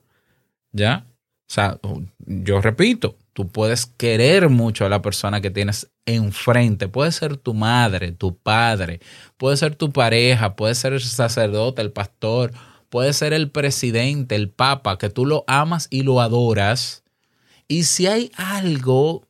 ¿Ya? 0.73 1.07
O 1.49 1.53
sea, 1.53 1.79
yo 2.27 2.61
repito, 2.61 3.17
tú 3.35 3.49
puedes 3.49 3.85
querer 3.85 4.49
mucho 4.49 4.87
a 4.87 4.89
la 4.89 5.03
persona 5.03 5.41
que 5.41 5.51
tienes 5.51 5.91
enfrente. 6.07 6.89
Puede 6.89 7.13
ser 7.13 7.37
tu 7.37 7.53
madre, 7.53 8.13
tu 8.13 8.39
padre, 8.39 9.01
puede 9.37 9.57
ser 9.59 9.75
tu 9.75 9.93
pareja, 9.93 10.57
puede 10.57 10.75
ser 10.75 10.95
el 10.95 11.03
sacerdote, 11.03 11.83
el 11.83 11.93
pastor, 11.93 12.53
puede 12.89 13.13
ser 13.13 13.33
el 13.33 13.51
presidente, 13.51 14.37
el 14.37 14.51
papa, 14.51 14.97
que 14.99 15.11
tú 15.11 15.27
lo 15.27 15.45
amas 15.47 15.89
y 15.91 16.03
lo 16.03 16.21
adoras. 16.21 17.03
Y 17.67 17.85
si 17.85 18.07
hay 18.07 18.31
algo 18.37 19.27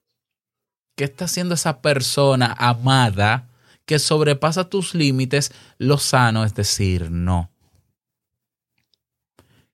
que 0.96 1.04
está 1.04 1.24
haciendo 1.24 1.54
esa 1.54 1.80
persona 1.80 2.54
amada 2.58 3.48
que 3.86 3.98
sobrepasa 3.98 4.68
tus 4.68 4.94
límites, 4.94 5.52
lo 5.78 5.98
sano 5.98 6.44
es 6.44 6.54
decir 6.54 7.10
no. 7.10 7.50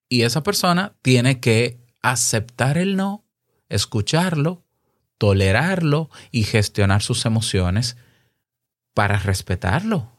Y 0.08 0.22
esa 0.22 0.42
persona 0.42 0.94
tiene 1.02 1.40
que 1.40 1.78
aceptar 2.02 2.78
el 2.78 2.96
no, 2.96 3.25
escucharlo 3.70 4.62
tolerarlo 5.20 6.08
y 6.30 6.44
gestionar 6.44 7.02
sus 7.02 7.26
emociones 7.26 7.98
para 8.94 9.18
respetarlo. 9.18 10.10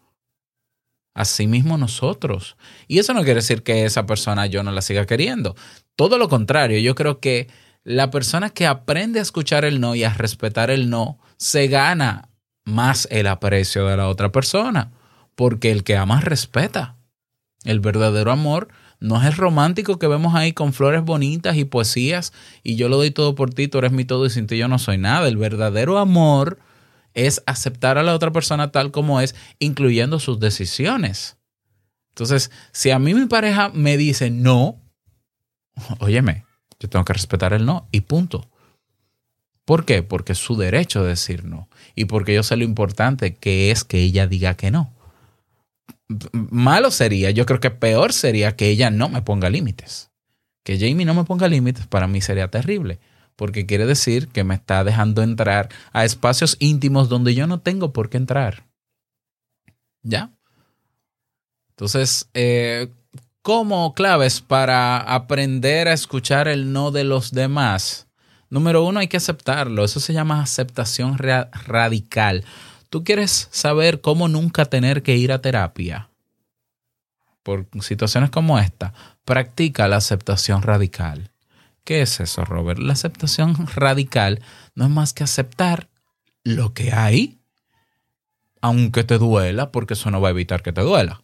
Asimismo 1.15 1.75
nosotros. 1.75 2.55
Y 2.87 2.99
eso 2.99 3.15
no 3.15 3.23
quiere 3.23 3.39
decir 3.39 3.63
que 3.63 3.85
esa 3.85 4.05
persona 4.05 4.45
yo 4.45 4.61
no 4.61 4.71
la 4.71 4.83
siga 4.83 5.07
queriendo. 5.07 5.55
Todo 5.95 6.19
lo 6.19 6.29
contrario, 6.29 6.77
yo 6.77 6.93
creo 6.93 7.19
que 7.19 7.49
la 7.83 8.11
persona 8.11 8.51
que 8.51 8.67
aprende 8.67 9.17
a 9.17 9.23
escuchar 9.23 9.65
el 9.65 9.81
no 9.81 9.95
y 9.95 10.03
a 10.03 10.13
respetar 10.13 10.69
el 10.69 10.91
no, 10.91 11.17
se 11.37 11.67
gana 11.67 12.29
más 12.63 13.07
el 13.09 13.25
aprecio 13.25 13.87
de 13.87 13.97
la 13.97 14.07
otra 14.07 14.31
persona, 14.31 14.91
porque 15.33 15.71
el 15.71 15.83
que 15.83 15.97
ama 15.97 16.21
respeta. 16.21 16.95
El 17.63 17.79
verdadero 17.79 18.31
amor 18.31 18.67
no 19.01 19.21
es 19.27 19.35
romántico 19.35 19.97
que 19.97 20.07
vemos 20.07 20.35
ahí 20.35 20.53
con 20.53 20.73
flores 20.73 21.01
bonitas 21.03 21.57
y 21.57 21.65
poesías 21.65 22.31
y 22.63 22.75
yo 22.75 22.87
lo 22.87 22.97
doy 22.97 23.09
todo 23.09 23.33
por 23.33 23.51
ti, 23.51 23.67
tú 23.67 23.79
eres 23.79 23.91
mi 23.91 24.05
todo 24.05 24.27
y 24.27 24.29
sin 24.29 24.45
ti 24.45 24.57
yo 24.57 24.67
no 24.67 24.77
soy 24.77 24.99
nada. 24.99 25.27
El 25.27 25.37
verdadero 25.37 25.97
amor 25.97 26.59
es 27.15 27.41
aceptar 27.47 27.97
a 27.97 28.03
la 28.03 28.13
otra 28.13 28.31
persona 28.31 28.71
tal 28.71 28.91
como 28.91 29.19
es, 29.19 29.35
incluyendo 29.57 30.19
sus 30.19 30.39
decisiones. 30.39 31.37
Entonces, 32.09 32.51
si 32.71 32.91
a 32.91 32.99
mí 32.99 33.15
mi 33.15 33.25
pareja 33.25 33.69
me 33.69 33.97
dice 33.97 34.29
no, 34.29 34.79
óyeme, 35.99 36.45
yo 36.79 36.87
tengo 36.87 37.03
que 37.03 37.13
respetar 37.13 37.53
el 37.53 37.65
no 37.65 37.87
y 37.91 38.01
punto. 38.01 38.51
¿Por 39.65 39.83
qué? 39.83 40.03
Porque 40.03 40.33
es 40.33 40.37
su 40.37 40.55
derecho 40.57 41.01
de 41.01 41.09
decir 41.09 41.43
no 41.43 41.69
y 41.95 42.05
porque 42.05 42.35
yo 42.35 42.43
sé 42.43 42.55
lo 42.55 42.63
importante 42.63 43.33
que 43.33 43.71
es 43.71 43.83
que 43.83 43.99
ella 44.03 44.27
diga 44.27 44.53
que 44.53 44.69
no 44.69 44.93
malo 46.31 46.91
sería, 46.91 47.31
yo 47.31 47.45
creo 47.45 47.59
que 47.59 47.71
peor 47.71 48.13
sería 48.13 48.55
que 48.55 48.69
ella 48.69 48.89
no 48.89 49.09
me 49.09 49.21
ponga 49.21 49.49
límites. 49.49 50.11
Que 50.63 50.77
Jamie 50.77 51.05
no 51.05 51.13
me 51.13 51.23
ponga 51.23 51.47
límites 51.47 51.87
para 51.87 52.07
mí 52.07 52.21
sería 52.21 52.49
terrible, 52.49 52.99
porque 53.35 53.65
quiere 53.65 53.85
decir 53.85 54.27
que 54.27 54.43
me 54.43 54.55
está 54.55 54.83
dejando 54.83 55.23
entrar 55.23 55.69
a 55.91 56.05
espacios 56.05 56.57
íntimos 56.59 57.09
donde 57.09 57.33
yo 57.33 57.47
no 57.47 57.59
tengo 57.59 57.93
por 57.93 58.09
qué 58.09 58.17
entrar. 58.17 58.65
¿Ya? 60.03 60.31
Entonces, 61.71 62.29
eh, 62.33 62.89
como 63.41 63.93
claves 63.95 64.39
para 64.41 64.99
aprender 64.99 65.87
a 65.87 65.93
escuchar 65.93 66.47
el 66.47 66.71
no 66.71 66.91
de 66.91 67.03
los 67.03 67.31
demás? 67.31 68.07
Número 68.49 68.83
uno, 68.83 68.99
hay 68.99 69.07
que 69.07 69.17
aceptarlo. 69.17 69.83
Eso 69.83 69.99
se 69.99 70.13
llama 70.13 70.41
aceptación 70.41 71.17
radical. 71.17 72.43
¿Tú 72.91 73.05
quieres 73.05 73.47
saber 73.51 74.01
cómo 74.01 74.27
nunca 74.27 74.65
tener 74.65 75.01
que 75.01 75.15
ir 75.15 75.31
a 75.31 75.39
terapia? 75.41 76.09
Por 77.41 77.65
situaciones 77.79 78.31
como 78.31 78.59
esta, 78.59 78.93
practica 79.23 79.87
la 79.87 79.95
aceptación 79.95 80.61
radical. 80.61 81.31
¿Qué 81.85 82.01
es 82.01 82.19
eso, 82.19 82.43
Robert? 82.43 82.81
La 82.81 82.91
aceptación 82.91 83.55
radical 83.75 84.41
no 84.75 84.83
es 84.83 84.91
más 84.91 85.13
que 85.13 85.23
aceptar 85.23 85.87
lo 86.43 86.73
que 86.73 86.91
hay, 86.91 87.39
aunque 88.59 89.05
te 89.05 89.17
duela, 89.17 89.71
porque 89.71 89.93
eso 89.93 90.11
no 90.11 90.19
va 90.19 90.27
a 90.27 90.31
evitar 90.31 90.61
que 90.61 90.73
te 90.73 90.81
duela. 90.81 91.23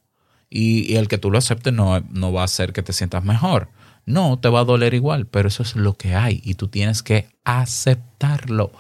Y, 0.50 0.96
el 0.96 1.10
que 1.10 1.18
tú 1.18 1.32
lo 1.32 1.38
aceptes 1.38 1.74
no, 1.74 2.00
no 2.00 2.32
va 2.32 2.44
a 2.44 2.46
hacer 2.46 2.72
que 2.72 2.82
te 2.82 2.94
sientas 2.94 3.26
mejor. 3.26 3.72
No, 4.06 4.40
te 4.40 4.48
va 4.48 4.62
a 4.62 4.66
doler 4.66 4.94
igual, 4.94 5.28
pero 5.28 5.50
eso 5.50 5.64
es 5.64 5.76
lo 5.76 5.96
que 5.96 6.16
hay 6.16 6.40
y 6.46 6.54
tú 6.54 6.70
tienes 6.70 7.04
que 7.04 7.28
aceptarlo 7.44 8.72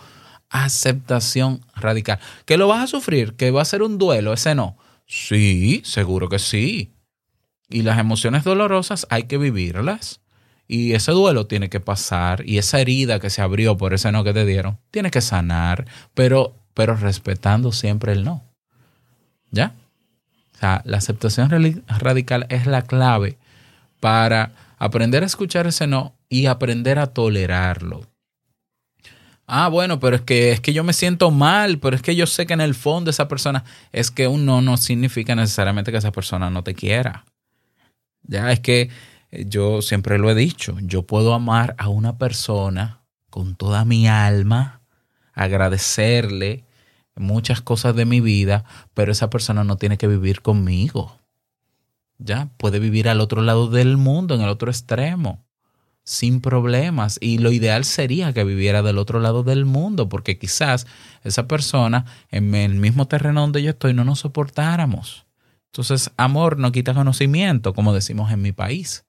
aceptación 0.50 1.62
radical. 1.76 2.20
¿Que 2.46 2.58
lo 2.58 2.68
vas 2.68 2.84
a 2.84 2.88
sufrir? 2.88 3.36
¿Que 3.36 3.52
va 3.52 3.62
a 3.62 3.66
ser 3.66 3.82
un 3.82 3.98
duelo? 3.98 4.34
Ese 4.34 4.56
no. 4.56 4.78
Sí, 5.06 5.82
seguro 5.84 6.30
que 6.30 6.40
sí. 6.40 6.94
Y 7.70 7.82
las 7.82 8.00
emociones 8.00 8.44
dolorosas 8.44 9.08
hay 9.10 9.24
que 9.24 9.38
vivirlas. 9.38 10.22
Y 10.68 10.94
ese 10.94 11.12
duelo 11.12 11.48
tiene 11.48 11.70
que 11.70 11.80
pasar. 11.80 12.44
Y 12.46 12.58
esa 12.58 12.80
herida 12.80 13.20
que 13.20 13.30
se 13.30 13.42
abrió 13.42 13.78
por 13.78 13.94
ese 13.94 14.12
no 14.12 14.24
que 14.24 14.34
te 14.34 14.46
dieron, 14.46 14.80
tiene 14.92 15.12
que 15.12 15.22
sanar, 15.22 15.86
pero, 16.14 16.56
pero 16.74 16.96
respetando 16.96 17.72
siempre 17.72 18.12
el 18.12 18.24
no. 18.24 18.44
¿Ya? 19.52 19.74
O 20.56 20.60
sea, 20.60 20.82
la 20.86 20.98
aceptación 20.98 21.50
radical 21.88 22.48
es 22.50 22.66
la 22.66 22.82
clave 22.82 23.38
para 24.00 24.52
aprender 24.78 25.24
a 25.24 25.28
escuchar 25.28 25.68
ese 25.68 25.88
no 25.88 26.16
y 26.30 26.48
aprender 26.48 27.00
a 27.00 27.08
tolerarlo. 27.08 28.02
Ah, 29.50 29.70
bueno, 29.70 30.00
pero 30.00 30.18
es 30.18 30.22
que 30.24 30.52
es 30.52 30.60
que 30.60 30.74
yo 30.74 30.84
me 30.84 30.92
siento 30.92 31.32
mal, 31.32 31.80
pero 31.80 31.96
es 31.96 32.02
que 32.02 32.16
yo 32.18 32.28
sé 32.28 32.46
que 32.46 32.54
en 32.54 32.60
el 32.60 32.76
fondo 32.76 33.10
esa 33.10 33.30
persona 33.30 33.64
es 33.94 34.12
que 34.12 34.28
un 34.28 34.46
no 34.46 34.62
no 34.62 34.76
significa 34.76 35.36
necesariamente 35.36 35.92
que 35.92 35.98
esa 35.98 36.12
persona 36.12 36.50
no 36.50 36.64
te 36.64 36.76
quiera. 36.76 37.26
Ya 38.24 38.52
es 38.52 38.60
que 38.60 38.90
eh, 39.32 39.46
yo 39.48 39.82
siempre 39.82 40.20
lo 40.20 40.30
he 40.30 40.36
dicho, 40.36 40.78
yo 40.82 41.04
puedo 41.04 41.34
amar 41.34 41.76
a 41.78 41.88
una 41.90 42.18
persona 42.18 43.04
con 43.30 43.56
toda 43.56 43.86
mi 43.86 44.08
alma, 44.08 44.82
agradecerle 45.34 46.66
muchas 47.16 47.62
cosas 47.62 47.96
de 47.96 48.06
mi 48.06 48.22
vida, 48.22 48.66
pero 48.94 49.12
esa 49.14 49.30
persona 49.30 49.64
no 49.64 49.78
tiene 49.78 49.98
que 49.98 50.08
vivir 50.08 50.42
conmigo. 50.42 51.20
Ya 52.20 52.50
puede 52.58 52.80
vivir 52.80 53.08
al 53.10 53.22
otro 53.22 53.42
lado 53.42 53.70
del 53.70 53.98
mundo, 53.98 54.36
en 54.36 54.42
el 54.42 54.50
otro 54.50 54.70
extremo 54.72 55.47
sin 56.08 56.39
problemas 56.39 57.17
y 57.20 57.38
lo 57.38 57.52
ideal 57.52 57.84
sería 57.84 58.32
que 58.32 58.46
viviera 58.46 58.82
del 58.82 58.98
otro 58.98 59.20
lado 59.20 59.43
del 59.43 59.65
mundo 59.65 60.08
porque 60.08 60.39
quizás 60.39 60.88
esa 61.26 61.50
persona 61.50 62.06
en 62.32 62.56
el 62.56 62.76
mismo 62.76 63.10
terreno 63.10 63.41
donde 63.41 63.62
yo 63.62 63.72
estoy 63.72 63.93
no 63.93 64.06
nos 64.06 64.20
soportáramos. 64.20 65.26
Entonces, 65.65 66.10
amor 66.15 66.60
no 66.60 66.72
quita 66.72 66.93
conocimiento, 66.93 67.74
como 67.74 67.93
decimos 67.93 68.32
en 68.32 68.41
mi 68.41 68.54
país. 68.54 69.06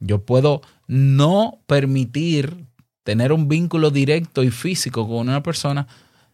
Yo 0.00 0.24
puedo 0.24 0.60
no 0.88 1.60
permitir 1.66 2.66
tener 3.04 3.32
un 3.32 3.46
vínculo 3.46 3.92
directo 3.92 4.42
y 4.42 4.50
físico 4.50 5.06
con 5.06 5.28
una 5.28 5.44
persona 5.44 5.86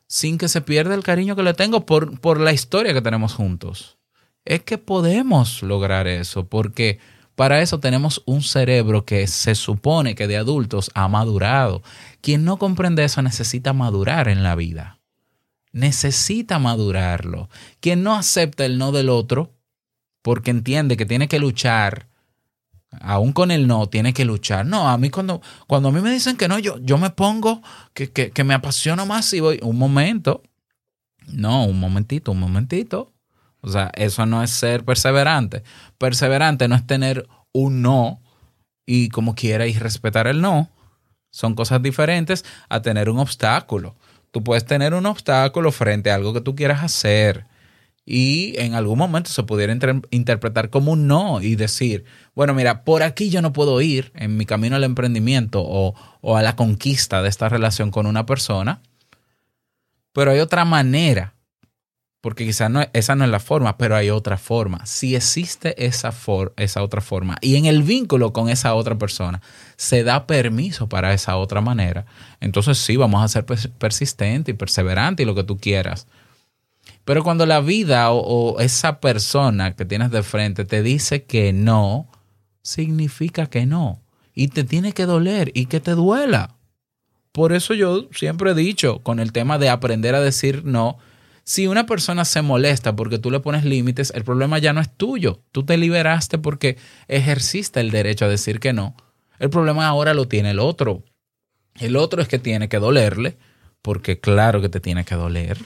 sin 0.06 0.38
que 0.38 0.48
se 0.48 0.62
pierda 0.62 0.94
el 0.94 1.02
cariño 1.02 1.36
que 1.36 1.42
le 1.42 1.52
tengo 1.52 1.84
por, 1.84 2.18
por 2.20 2.40
la 2.40 2.54
historia 2.54 2.94
que 2.94 3.02
tenemos 3.02 3.34
juntos. 3.34 3.98
Es 4.46 4.62
que 4.62 4.78
podemos 4.78 5.62
lograr 5.62 6.06
eso 6.06 6.48
porque 6.48 6.98
Para 7.40 7.62
eso 7.62 7.80
tenemos 7.80 8.22
un 8.26 8.42
cerebro 8.42 9.06
que 9.06 9.26
se 9.26 9.54
supone 9.54 10.14
que 10.14 10.26
de 10.26 10.36
adultos 10.36 10.90
ha 10.94 11.08
madurado. 11.08 11.82
Quien 12.20 12.44
no 12.44 12.58
comprende 12.58 13.02
eso 13.02 13.22
necesita 13.22 13.72
madurar 13.72 14.28
en 14.28 14.42
la 14.42 14.54
vida. 14.56 14.98
Necesita 15.72 16.58
madurarlo. 16.58 17.48
Quien 17.80 18.02
no 18.02 18.14
acepta 18.14 18.66
el 18.66 18.76
no 18.76 18.92
del 18.92 19.08
otro, 19.08 19.54
porque 20.20 20.50
entiende 20.50 20.98
que 20.98 21.06
tiene 21.06 21.28
que 21.28 21.38
luchar, 21.38 22.08
aún 23.00 23.32
con 23.32 23.50
el 23.50 23.66
no, 23.66 23.86
tiene 23.86 24.12
que 24.12 24.26
luchar. 24.26 24.66
No, 24.66 24.90
a 24.90 24.98
mí 24.98 25.08
cuando, 25.08 25.40
cuando 25.66 25.88
a 25.88 25.92
mí 25.92 26.02
me 26.02 26.12
dicen 26.12 26.36
que 26.36 26.46
no, 26.46 26.58
yo, 26.58 26.76
yo 26.80 26.98
me 26.98 27.08
pongo, 27.08 27.62
que, 27.94 28.12
que, 28.12 28.32
que 28.32 28.44
me 28.44 28.52
apasiono 28.52 29.06
más 29.06 29.32
y 29.32 29.40
voy, 29.40 29.60
un 29.62 29.78
momento, 29.78 30.42
no, 31.26 31.64
un 31.64 31.80
momentito, 31.80 32.32
un 32.32 32.40
momentito. 32.40 33.14
O 33.62 33.68
sea, 33.68 33.90
eso 33.94 34.26
no 34.26 34.42
es 34.42 34.50
ser 34.50 34.84
perseverante. 34.84 35.62
Perseverante 35.98 36.68
no 36.68 36.74
es 36.74 36.86
tener 36.86 37.26
un 37.52 37.82
no 37.82 38.20
y 38.86 39.08
como 39.10 39.34
quiera 39.34 39.64
respetar 39.78 40.26
el 40.26 40.40
no. 40.40 40.70
Son 41.30 41.54
cosas 41.54 41.82
diferentes 41.82 42.44
a 42.68 42.82
tener 42.82 43.08
un 43.08 43.18
obstáculo. 43.18 43.96
Tú 44.30 44.42
puedes 44.42 44.64
tener 44.64 44.94
un 44.94 45.06
obstáculo 45.06 45.72
frente 45.72 46.10
a 46.10 46.14
algo 46.14 46.32
que 46.32 46.40
tú 46.40 46.54
quieras 46.54 46.82
hacer 46.82 47.46
y 48.04 48.58
en 48.58 48.74
algún 48.74 48.98
momento 48.98 49.30
se 49.30 49.42
pudiera 49.42 49.72
inter- 49.72 50.02
interpretar 50.10 50.70
como 50.70 50.92
un 50.92 51.06
no 51.06 51.40
y 51.40 51.54
decir, 51.54 52.04
bueno, 52.34 52.54
mira, 52.54 52.82
por 52.82 53.02
aquí 53.02 53.30
yo 53.30 53.42
no 53.42 53.52
puedo 53.52 53.80
ir 53.80 54.10
en 54.14 54.36
mi 54.36 54.46
camino 54.46 54.76
al 54.76 54.84
emprendimiento 54.84 55.62
o, 55.64 55.94
o 56.20 56.36
a 56.36 56.42
la 56.42 56.56
conquista 56.56 57.22
de 57.22 57.28
esta 57.28 57.48
relación 57.48 57.90
con 57.90 58.06
una 58.06 58.26
persona, 58.26 58.80
pero 60.12 60.32
hay 60.32 60.40
otra 60.40 60.64
manera, 60.64 61.34
porque 62.20 62.44
quizás 62.44 62.70
no, 62.70 62.82
esa 62.92 63.14
no 63.14 63.24
es 63.24 63.30
la 63.30 63.40
forma, 63.40 63.78
pero 63.78 63.96
hay 63.96 64.10
otra 64.10 64.36
forma. 64.36 64.84
Si 64.84 65.14
existe 65.16 65.86
esa, 65.86 66.12
for- 66.12 66.52
esa 66.56 66.82
otra 66.82 67.00
forma 67.00 67.36
y 67.40 67.56
en 67.56 67.64
el 67.66 67.82
vínculo 67.82 68.32
con 68.32 68.48
esa 68.50 68.74
otra 68.74 68.98
persona 68.98 69.40
se 69.76 70.04
da 70.04 70.26
permiso 70.26 70.88
para 70.88 71.14
esa 71.14 71.36
otra 71.36 71.60
manera, 71.60 72.04
entonces 72.40 72.78
sí, 72.78 72.96
vamos 72.96 73.24
a 73.24 73.28
ser 73.28 73.46
pers- 73.46 73.70
persistente 73.78 74.50
y 74.50 74.54
perseverante 74.54 75.22
y 75.22 75.26
lo 75.26 75.34
que 75.34 75.44
tú 75.44 75.56
quieras. 75.58 76.06
Pero 77.04 77.24
cuando 77.24 77.46
la 77.46 77.60
vida 77.60 78.10
o, 78.10 78.18
o 78.54 78.60
esa 78.60 79.00
persona 79.00 79.74
que 79.74 79.84
tienes 79.84 80.10
de 80.10 80.22
frente 80.22 80.64
te 80.64 80.82
dice 80.82 81.24
que 81.24 81.52
no, 81.52 82.08
significa 82.62 83.46
que 83.46 83.66
no. 83.66 84.00
Y 84.34 84.48
te 84.48 84.64
tiene 84.64 84.92
que 84.92 85.06
doler 85.06 85.50
y 85.54 85.66
que 85.66 85.80
te 85.80 85.92
duela. 85.92 86.56
Por 87.32 87.52
eso 87.52 87.74
yo 87.74 88.08
siempre 88.12 88.50
he 88.50 88.54
dicho 88.54 89.00
con 89.00 89.20
el 89.20 89.32
tema 89.32 89.58
de 89.58 89.68
aprender 89.70 90.14
a 90.14 90.20
decir 90.20 90.64
no, 90.64 90.98
si 91.44 91.66
una 91.66 91.86
persona 91.86 92.24
se 92.24 92.42
molesta 92.42 92.94
porque 92.94 93.18
tú 93.18 93.30
le 93.30 93.40
pones 93.40 93.64
límites, 93.64 94.12
el 94.14 94.24
problema 94.24 94.58
ya 94.58 94.72
no 94.72 94.80
es 94.80 94.90
tuyo. 94.96 95.42
Tú 95.52 95.64
te 95.64 95.76
liberaste 95.76 96.38
porque 96.38 96.78
ejerciste 97.08 97.80
el 97.80 97.90
derecho 97.90 98.24
a 98.24 98.28
decir 98.28 98.60
que 98.60 98.72
no. 98.72 98.94
El 99.38 99.50
problema 99.50 99.86
ahora 99.86 100.14
lo 100.14 100.28
tiene 100.28 100.50
el 100.50 100.58
otro. 100.58 101.02
El 101.78 101.96
otro 101.96 102.20
es 102.20 102.28
que 102.28 102.38
tiene 102.38 102.68
que 102.68 102.78
dolerle, 102.78 103.38
porque 103.82 104.20
claro 104.20 104.60
que 104.60 104.68
te 104.68 104.80
tiene 104.80 105.04
que 105.04 105.14
doler. 105.14 105.58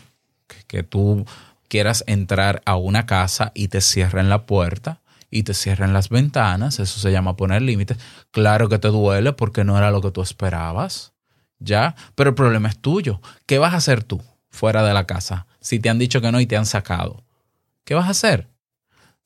Que, 0.68 0.82
tú 0.82 1.26
quieras 1.68 2.04
entrar 2.06 2.62
a 2.66 2.76
una 2.76 3.06
casa 3.06 3.50
y 3.54 3.68
te 3.68 3.80
cierren 3.80 4.28
la 4.28 4.46
puerta 4.46 5.00
y 5.30 5.42
te 5.42 5.54
cierren 5.54 5.92
las 5.92 6.08
ventanas, 6.08 6.78
eso 6.78 7.00
se 7.00 7.10
llama 7.10 7.36
poner 7.36 7.62
límites. 7.62 7.98
Claro 8.30 8.68
que 8.68 8.78
te 8.78 8.88
duele 8.88 9.32
porque 9.32 9.64
no 9.64 9.76
era 9.76 9.90
lo 9.90 10.00
que 10.00 10.12
tú 10.12 10.22
esperabas. 10.22 11.12
¿Ya? 11.58 11.96
Pero 12.14 12.30
el 12.30 12.36
problema 12.36 12.68
es 12.68 12.78
tuyo. 12.78 13.20
¿Qué 13.46 13.58
vas 13.58 13.74
a 13.74 13.78
hacer 13.78 14.04
tú 14.04 14.22
fuera 14.50 14.84
de 14.84 14.92
la 14.92 15.06
casa 15.06 15.46
si 15.64 15.80
te 15.80 15.88
han 15.88 15.98
dicho 15.98 16.20
que 16.20 16.30
no 16.30 16.40
y 16.40 16.46
te 16.46 16.58
han 16.58 16.66
sacado? 16.66 17.24
¿Qué 17.84 17.94
vas 17.94 18.06
a 18.06 18.10
hacer? 18.10 18.50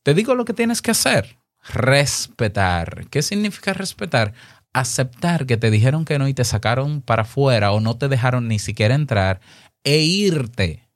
Te 0.04 0.14
digo 0.14 0.36
lo 0.36 0.44
que 0.44 0.54
tienes 0.54 0.80
que 0.80 0.92
hacer. 0.92 1.36
Respetar. 1.68 3.08
¿Qué 3.08 3.22
significa 3.22 3.74
respetar? 3.74 4.34
Aceptar 4.72 5.46
que 5.46 5.56
te 5.56 5.72
dijeron 5.72 6.04
que 6.04 6.16
no 6.18 6.28
y 6.28 6.34
te 6.34 6.44
sacaron 6.44 7.02
para 7.02 7.22
afuera 7.22 7.72
o 7.72 7.80
no 7.80 7.98
te 7.98 8.06
dejaron 8.06 8.46
ni 8.46 8.60
siquiera 8.60 8.94
entrar 8.94 9.40
e 9.82 9.98
irte. 9.98 10.88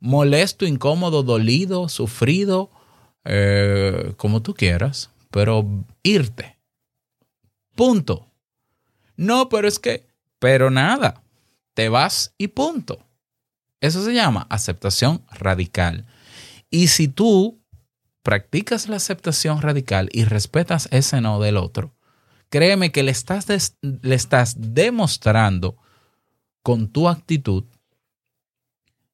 Molesto, 0.00 0.64
incómodo, 0.64 1.22
dolido, 1.22 1.90
sufrido, 1.90 2.70
eh, 3.24 4.14
como 4.16 4.40
tú 4.40 4.54
quieras, 4.54 5.10
pero 5.30 5.84
irte. 6.02 6.56
Punto. 7.74 8.30
No, 9.16 9.50
pero 9.50 9.68
es 9.68 9.78
que, 9.78 10.06
pero 10.38 10.70
nada, 10.70 11.22
te 11.74 11.90
vas 11.90 12.34
y 12.38 12.48
punto. 12.48 13.04
Eso 13.84 14.02
se 14.02 14.14
llama 14.14 14.46
aceptación 14.48 15.26
radical. 15.30 16.06
Y 16.70 16.88
si 16.88 17.06
tú 17.06 17.62
practicas 18.22 18.88
la 18.88 18.96
aceptación 18.96 19.60
radical 19.60 20.08
y 20.10 20.24
respetas 20.24 20.88
ese 20.90 21.20
no 21.20 21.38
del 21.38 21.58
otro, 21.58 21.94
créeme 22.48 22.92
que 22.92 23.02
le 23.02 23.10
estás, 23.10 23.76
le 23.82 24.14
estás 24.14 24.54
demostrando 24.56 25.76
con 26.62 26.88
tu 26.88 27.10
actitud 27.10 27.64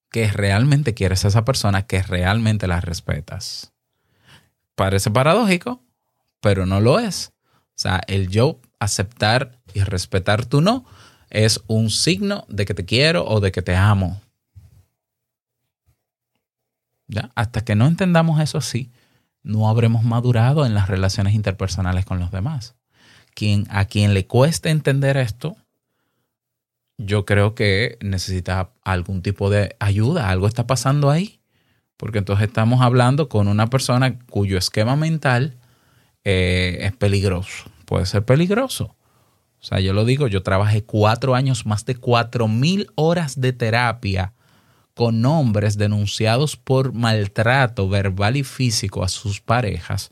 que 0.08 0.28
realmente 0.28 0.94
quieres 0.94 1.24
a 1.24 1.28
esa 1.28 1.44
persona, 1.44 1.88
que 1.88 2.04
realmente 2.04 2.68
la 2.68 2.80
respetas. 2.80 3.72
Parece 4.76 5.10
paradójico, 5.10 5.82
pero 6.40 6.64
no 6.64 6.80
lo 6.80 7.00
es. 7.00 7.32
O 7.70 7.80
sea, 7.82 8.02
el 8.06 8.28
yo 8.28 8.60
aceptar 8.78 9.58
y 9.74 9.80
respetar 9.80 10.46
tu 10.46 10.60
no 10.60 10.84
es 11.28 11.60
un 11.66 11.90
signo 11.90 12.44
de 12.48 12.66
que 12.66 12.74
te 12.74 12.84
quiero 12.84 13.26
o 13.26 13.40
de 13.40 13.50
que 13.50 13.62
te 13.62 13.74
amo. 13.74 14.20
Hasta 17.34 17.64
que 17.64 17.74
no 17.74 17.86
entendamos 17.86 18.40
eso 18.40 18.58
así, 18.58 18.90
no 19.42 19.68
habremos 19.68 20.04
madurado 20.04 20.66
en 20.66 20.74
las 20.74 20.88
relaciones 20.88 21.34
interpersonales 21.34 22.04
con 22.04 22.18
los 22.18 22.30
demás. 22.30 22.76
Quien, 23.34 23.66
a 23.70 23.86
quien 23.86 24.14
le 24.14 24.26
cueste 24.26 24.70
entender 24.70 25.16
esto, 25.16 25.56
yo 26.98 27.24
creo 27.24 27.54
que 27.54 27.96
necesita 28.02 28.72
algún 28.82 29.22
tipo 29.22 29.48
de 29.48 29.76
ayuda, 29.80 30.28
algo 30.28 30.46
está 30.46 30.66
pasando 30.66 31.10
ahí, 31.10 31.40
porque 31.96 32.18
entonces 32.18 32.48
estamos 32.48 32.82
hablando 32.82 33.28
con 33.28 33.48
una 33.48 33.68
persona 33.68 34.18
cuyo 34.18 34.58
esquema 34.58 34.96
mental 34.96 35.58
eh, 36.24 36.78
es 36.82 36.92
peligroso, 36.96 37.70
puede 37.86 38.06
ser 38.06 38.24
peligroso. 38.24 38.96
O 39.60 39.64
sea, 39.64 39.80
yo 39.80 39.92
lo 39.92 40.04
digo, 40.04 40.26
yo 40.26 40.42
trabajé 40.42 40.84
cuatro 40.84 41.34
años, 41.34 41.66
más 41.66 41.84
de 41.84 41.94
cuatro 41.94 42.48
mil 42.48 42.90
horas 42.94 43.40
de 43.40 43.52
terapia 43.52 44.32
con 45.00 45.24
hombres 45.24 45.78
denunciados 45.78 46.58
por 46.58 46.92
maltrato 46.92 47.88
verbal 47.88 48.36
y 48.36 48.44
físico 48.44 49.02
a 49.02 49.08
sus 49.08 49.40
parejas. 49.40 50.10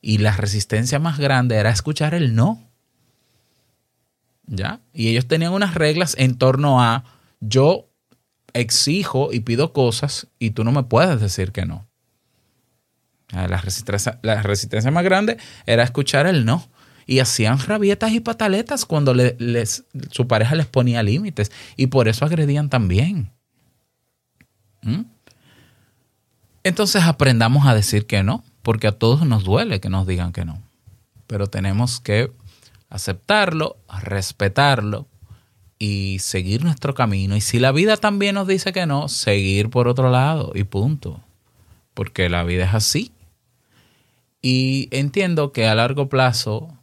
Y 0.00 0.16
la 0.16 0.34
resistencia 0.34 0.98
más 0.98 1.18
grande 1.18 1.56
era 1.56 1.68
escuchar 1.68 2.14
el 2.14 2.34
no. 2.34 2.66
¿Ya? 4.46 4.80
Y 4.94 5.08
ellos 5.08 5.28
tenían 5.28 5.52
unas 5.52 5.74
reglas 5.74 6.14
en 6.16 6.38
torno 6.38 6.80
a 6.82 7.04
yo 7.40 7.90
exijo 8.54 9.34
y 9.34 9.40
pido 9.40 9.74
cosas 9.74 10.28
y 10.38 10.52
tú 10.52 10.64
no 10.64 10.72
me 10.72 10.84
puedes 10.84 11.20
decir 11.20 11.52
que 11.52 11.66
no. 11.66 11.86
La 13.32 13.58
resistencia, 13.58 14.18
la 14.22 14.40
resistencia 14.40 14.90
más 14.90 15.04
grande 15.04 15.36
era 15.66 15.82
escuchar 15.82 16.26
el 16.26 16.46
no. 16.46 16.66
Y 17.04 17.18
hacían 17.18 17.58
rabietas 17.58 18.12
y 18.12 18.20
pataletas 18.20 18.86
cuando 18.86 19.12
le- 19.12 19.36
les, 19.38 19.84
su 20.10 20.26
pareja 20.26 20.54
les 20.54 20.66
ponía 20.68 21.02
límites. 21.02 21.52
Y 21.76 21.88
por 21.88 22.08
eso 22.08 22.24
agredían 22.24 22.70
también. 22.70 23.30
¿Mm? 24.82 25.02
Entonces 26.62 27.04
aprendamos 27.04 27.66
a 27.66 27.74
decir 27.74 28.06
que 28.06 28.22
no, 28.22 28.44
porque 28.62 28.86
a 28.86 28.92
todos 28.92 29.26
nos 29.26 29.44
duele 29.44 29.80
que 29.80 29.88
nos 29.88 30.06
digan 30.06 30.32
que 30.32 30.44
no. 30.44 30.62
Pero 31.26 31.46
tenemos 31.46 32.00
que 32.00 32.32
aceptarlo, 32.90 33.76
respetarlo 34.02 35.06
y 35.78 36.18
seguir 36.18 36.62
nuestro 36.62 36.94
camino. 36.94 37.36
Y 37.36 37.40
si 37.40 37.58
la 37.58 37.72
vida 37.72 37.96
también 37.96 38.34
nos 38.34 38.46
dice 38.46 38.72
que 38.72 38.86
no, 38.86 39.08
seguir 39.08 39.70
por 39.70 39.88
otro 39.88 40.10
lado 40.10 40.52
y 40.54 40.64
punto. 40.64 41.20
Porque 41.94 42.28
la 42.28 42.44
vida 42.44 42.64
es 42.64 42.74
así. 42.74 43.12
Y 44.42 44.88
entiendo 44.90 45.52
que 45.52 45.66
a 45.66 45.74
largo 45.74 46.08
plazo, 46.08 46.76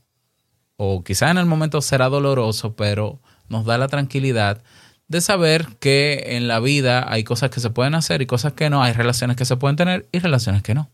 o 0.77 1.03
quizá 1.03 1.29
en 1.29 1.38
el 1.38 1.45
momento 1.45 1.81
será 1.81 2.10
doloroso, 2.10 2.75
pero 2.75 3.19
nos 3.49 3.65
da 3.65 3.77
la 3.77 3.88
tranquilidad 3.88 4.63
de 5.08 5.22
saber 5.22 5.67
que 5.80 6.36
en 6.36 6.48
la 6.48 6.60
vida 6.60 7.12
hay 7.12 7.24
cosas 7.24 7.50
que 7.50 7.60
se 7.60 7.70
pueden 7.70 7.96
hacer 7.96 8.22
y 8.22 8.26
cosas 8.26 8.54
que 8.54 8.70
no, 8.70 8.84
hay 8.84 8.93
relaciones 8.93 9.38
que 9.38 9.46
se 9.46 9.56
pueden 9.56 9.76
tener 9.76 10.08
y 10.12 10.20
relaciones 10.20 10.63
que 10.63 10.74
no. 10.74 10.89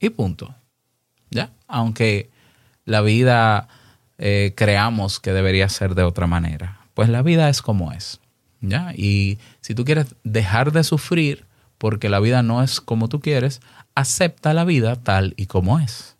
Y 0.00 0.10
punto. 0.10 0.54
¿Ya? 1.30 1.50
Aunque 1.66 2.30
la 2.84 3.02
vida 3.02 3.68
eh, 4.16 4.54
creamos 4.56 5.20
que 5.20 5.32
debería 5.32 5.68
ser 5.68 5.94
de 5.94 6.02
otra 6.02 6.26
manera. 6.26 6.80
Pues 6.94 7.08
la 7.08 7.22
vida 7.22 7.48
es 7.48 7.60
como 7.60 7.92
es. 7.92 8.20
¿Ya? 8.60 8.92
Y 8.94 9.38
si 9.60 9.74
tú 9.74 9.84
quieres 9.84 10.14
dejar 10.24 10.72
de 10.72 10.82
sufrir 10.84 11.44
porque 11.76 12.08
la 12.08 12.20
vida 12.20 12.42
no 12.42 12.62
es 12.62 12.80
como 12.80 13.08
tú 13.08 13.20
quieres, 13.20 13.60
acepta 13.94 14.54
la 14.54 14.64
vida 14.64 14.96
tal 14.96 15.34
y 15.36 15.46
como 15.46 15.78
es. 15.78 16.16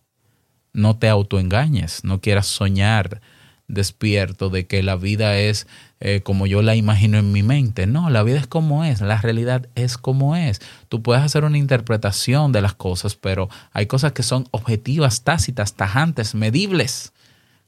No 0.73 0.97
te 0.99 1.09
autoengañes, 1.09 2.05
no 2.05 2.21
quieras 2.21 2.47
soñar 2.47 3.21
despierto 3.68 4.48
de 4.48 4.66
que 4.66 4.83
la 4.83 4.96
vida 4.96 5.38
es 5.38 5.66
eh, 6.00 6.22
como 6.22 6.46
yo 6.46 6.62
la 6.62 6.74
imagino 6.74 7.18
en 7.18 7.33
mi 7.33 7.42
mente. 7.42 7.87
No, 7.87 8.11
la 8.11 8.22
vida 8.22 8.38
es 8.38 8.46
como 8.46 8.85
es, 8.85 9.00
la 9.00 9.20
realidad 9.20 9.68
es 9.74 9.98
como 9.98 10.37
es. 10.37 10.61
Tú 10.88 11.02
puedes 11.02 11.22
hacer 11.22 11.44
una 11.44 11.59
interpretación 11.59 12.50
de 12.52 12.62
las 12.62 12.74
cosas, 12.74 13.14
pero 13.14 13.48
hay 13.72 13.87
cosas 13.87 14.12
que 14.12 14.22
son 14.22 14.48
objetivas, 14.50 15.22
tácitas, 15.22 15.74
tajantes, 15.74 16.35
medibles, 16.35 17.12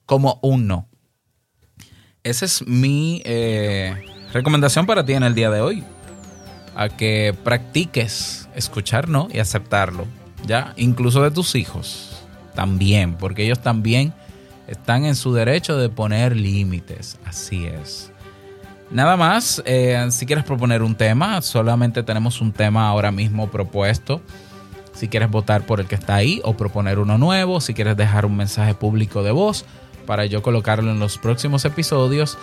como 0.07 0.39
un 0.43 0.67
no. 0.67 0.89
Esa 2.23 2.45
es 2.45 2.67
mi 2.67 3.23
eh, 3.25 3.95
recomendación 4.33 4.87
para 4.87 5.05
ti 5.05 5.13
en 5.13 5.23
el 5.23 5.35
día 5.35 5.51
de 5.51 5.61
hoy. 5.61 5.85
A 6.77 6.89
que 6.89 7.35
practiques 7.45 8.49
escuchar 8.55 9.09
no 9.09 9.29
y 9.33 9.39
aceptarlo. 9.39 10.07
¿Ya? 10.47 10.73
Incluso 10.77 11.23
de 11.23 11.31
tus 11.31 11.55
hijos. 11.55 12.23
También, 12.55 13.15
porque 13.15 13.45
ellos 13.45 13.61
también 13.61 14.15
están 14.71 15.05
en 15.05 15.17
su 15.17 15.35
derecho 15.35 15.77
de 15.77 15.89
poner 15.89 16.37
límites. 16.37 17.19
Así 17.27 17.67
es. 17.67 18.13
Nada 18.91 19.17
más, 19.17 19.63
eh, 19.67 20.07
si 20.11 20.27
quieres 20.27 20.45
proponer 20.45 20.83
un 20.83 20.95
tema, 20.95 21.43
solamente 21.43 22.03
tenemos 22.03 22.41
un 22.41 22.53
tema 22.53 22.89
ahora 22.89 23.11
mismo 23.11 23.51
propuesto. 23.51 24.21
Si 24.93 25.09
quieres 25.09 25.31
votar 25.31 25.67
por 25.67 25.81
el 25.81 25.87
que 25.87 25.97
está 25.97 26.15
ahí 26.15 26.41
o 26.45 26.57
proponer 26.57 26.99
uno 26.99 27.19
nuevo, 27.19 27.61
si 27.61 27.75
quieres 27.75 27.97
dejar 27.97 28.27
un 28.27 28.37
mensaje 28.37 28.75
público 28.75 29.23
de 29.23 29.33
voz 29.33 29.65
para 30.07 30.27
yo 30.27 30.43
colocarlo 30.43 30.91
en 30.91 30.99
los 30.99 31.19
próximos 31.19 31.65
episodios, 31.65 32.39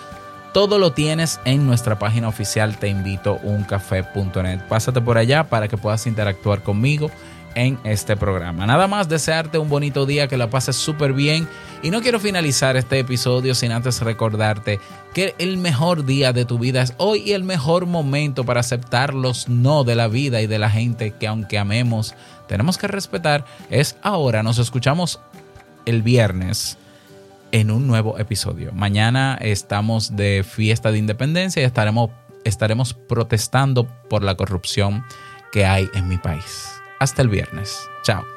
todo 0.53 0.79
lo 0.79 0.93
tienes 0.93 1.39
en 1.45 1.65
nuestra 1.65 1.99
página 1.99 2.27
oficial 2.27 2.77
teinvitouncafé.net. 2.77 4.61
Pásate 4.67 5.01
por 5.01 5.17
allá 5.17 5.49
para 5.49 5.67
que 5.67 5.77
puedas 5.77 6.07
interactuar 6.07 6.63
conmigo 6.63 7.11
en 7.57 7.79
este 7.83 8.15
programa. 8.15 8.67
Nada 8.67 8.87
más 8.87 9.09
desearte 9.09 9.57
un 9.57 9.67
bonito 9.67 10.05
día, 10.05 10.27
que 10.27 10.37
la 10.37 10.51
pases 10.51 10.75
súper 10.75 11.11
bien. 11.11 11.47
Y 11.81 11.89
no 11.89 12.01
quiero 12.01 12.19
finalizar 12.19 12.77
este 12.77 12.99
episodio 12.99 13.55
sin 13.55 13.71
antes 13.71 13.99
recordarte 14.01 14.79
que 15.15 15.33
el 15.39 15.57
mejor 15.57 16.05
día 16.05 16.33
de 16.33 16.45
tu 16.45 16.59
vida 16.59 16.83
es 16.83 16.93
hoy 16.97 17.23
y 17.25 17.33
el 17.33 17.43
mejor 17.43 17.87
momento 17.87 18.45
para 18.45 18.59
aceptar 18.59 19.15
los 19.15 19.49
no 19.49 19.83
de 19.83 19.95
la 19.95 20.07
vida 20.07 20.39
y 20.41 20.47
de 20.47 20.59
la 20.59 20.69
gente 20.69 21.15
que 21.19 21.25
aunque 21.25 21.57
amemos, 21.57 22.13
tenemos 22.47 22.77
que 22.77 22.87
respetar, 22.87 23.43
es 23.71 23.97
ahora. 24.03 24.43
Nos 24.43 24.59
escuchamos 24.59 25.19
el 25.87 26.03
viernes 26.03 26.77
en 27.51 27.71
un 27.71 27.87
nuevo 27.87 28.19
episodio. 28.19 28.71
Mañana 28.71 29.35
estamos 29.41 30.15
de 30.15 30.45
fiesta 30.47 30.91
de 30.91 30.99
independencia 30.99 31.63
y 31.63 31.65
estaremos, 31.65 32.11
estaremos 32.43 32.93
protestando 32.93 33.87
por 34.09 34.21
la 34.21 34.35
corrupción 34.35 35.03
que 35.51 35.65
hay 35.65 35.89
en 35.95 36.07
mi 36.07 36.17
país. 36.19 36.76
Hasta 36.99 37.21
el 37.21 37.29
viernes. 37.29 37.89
Chao. 38.01 38.37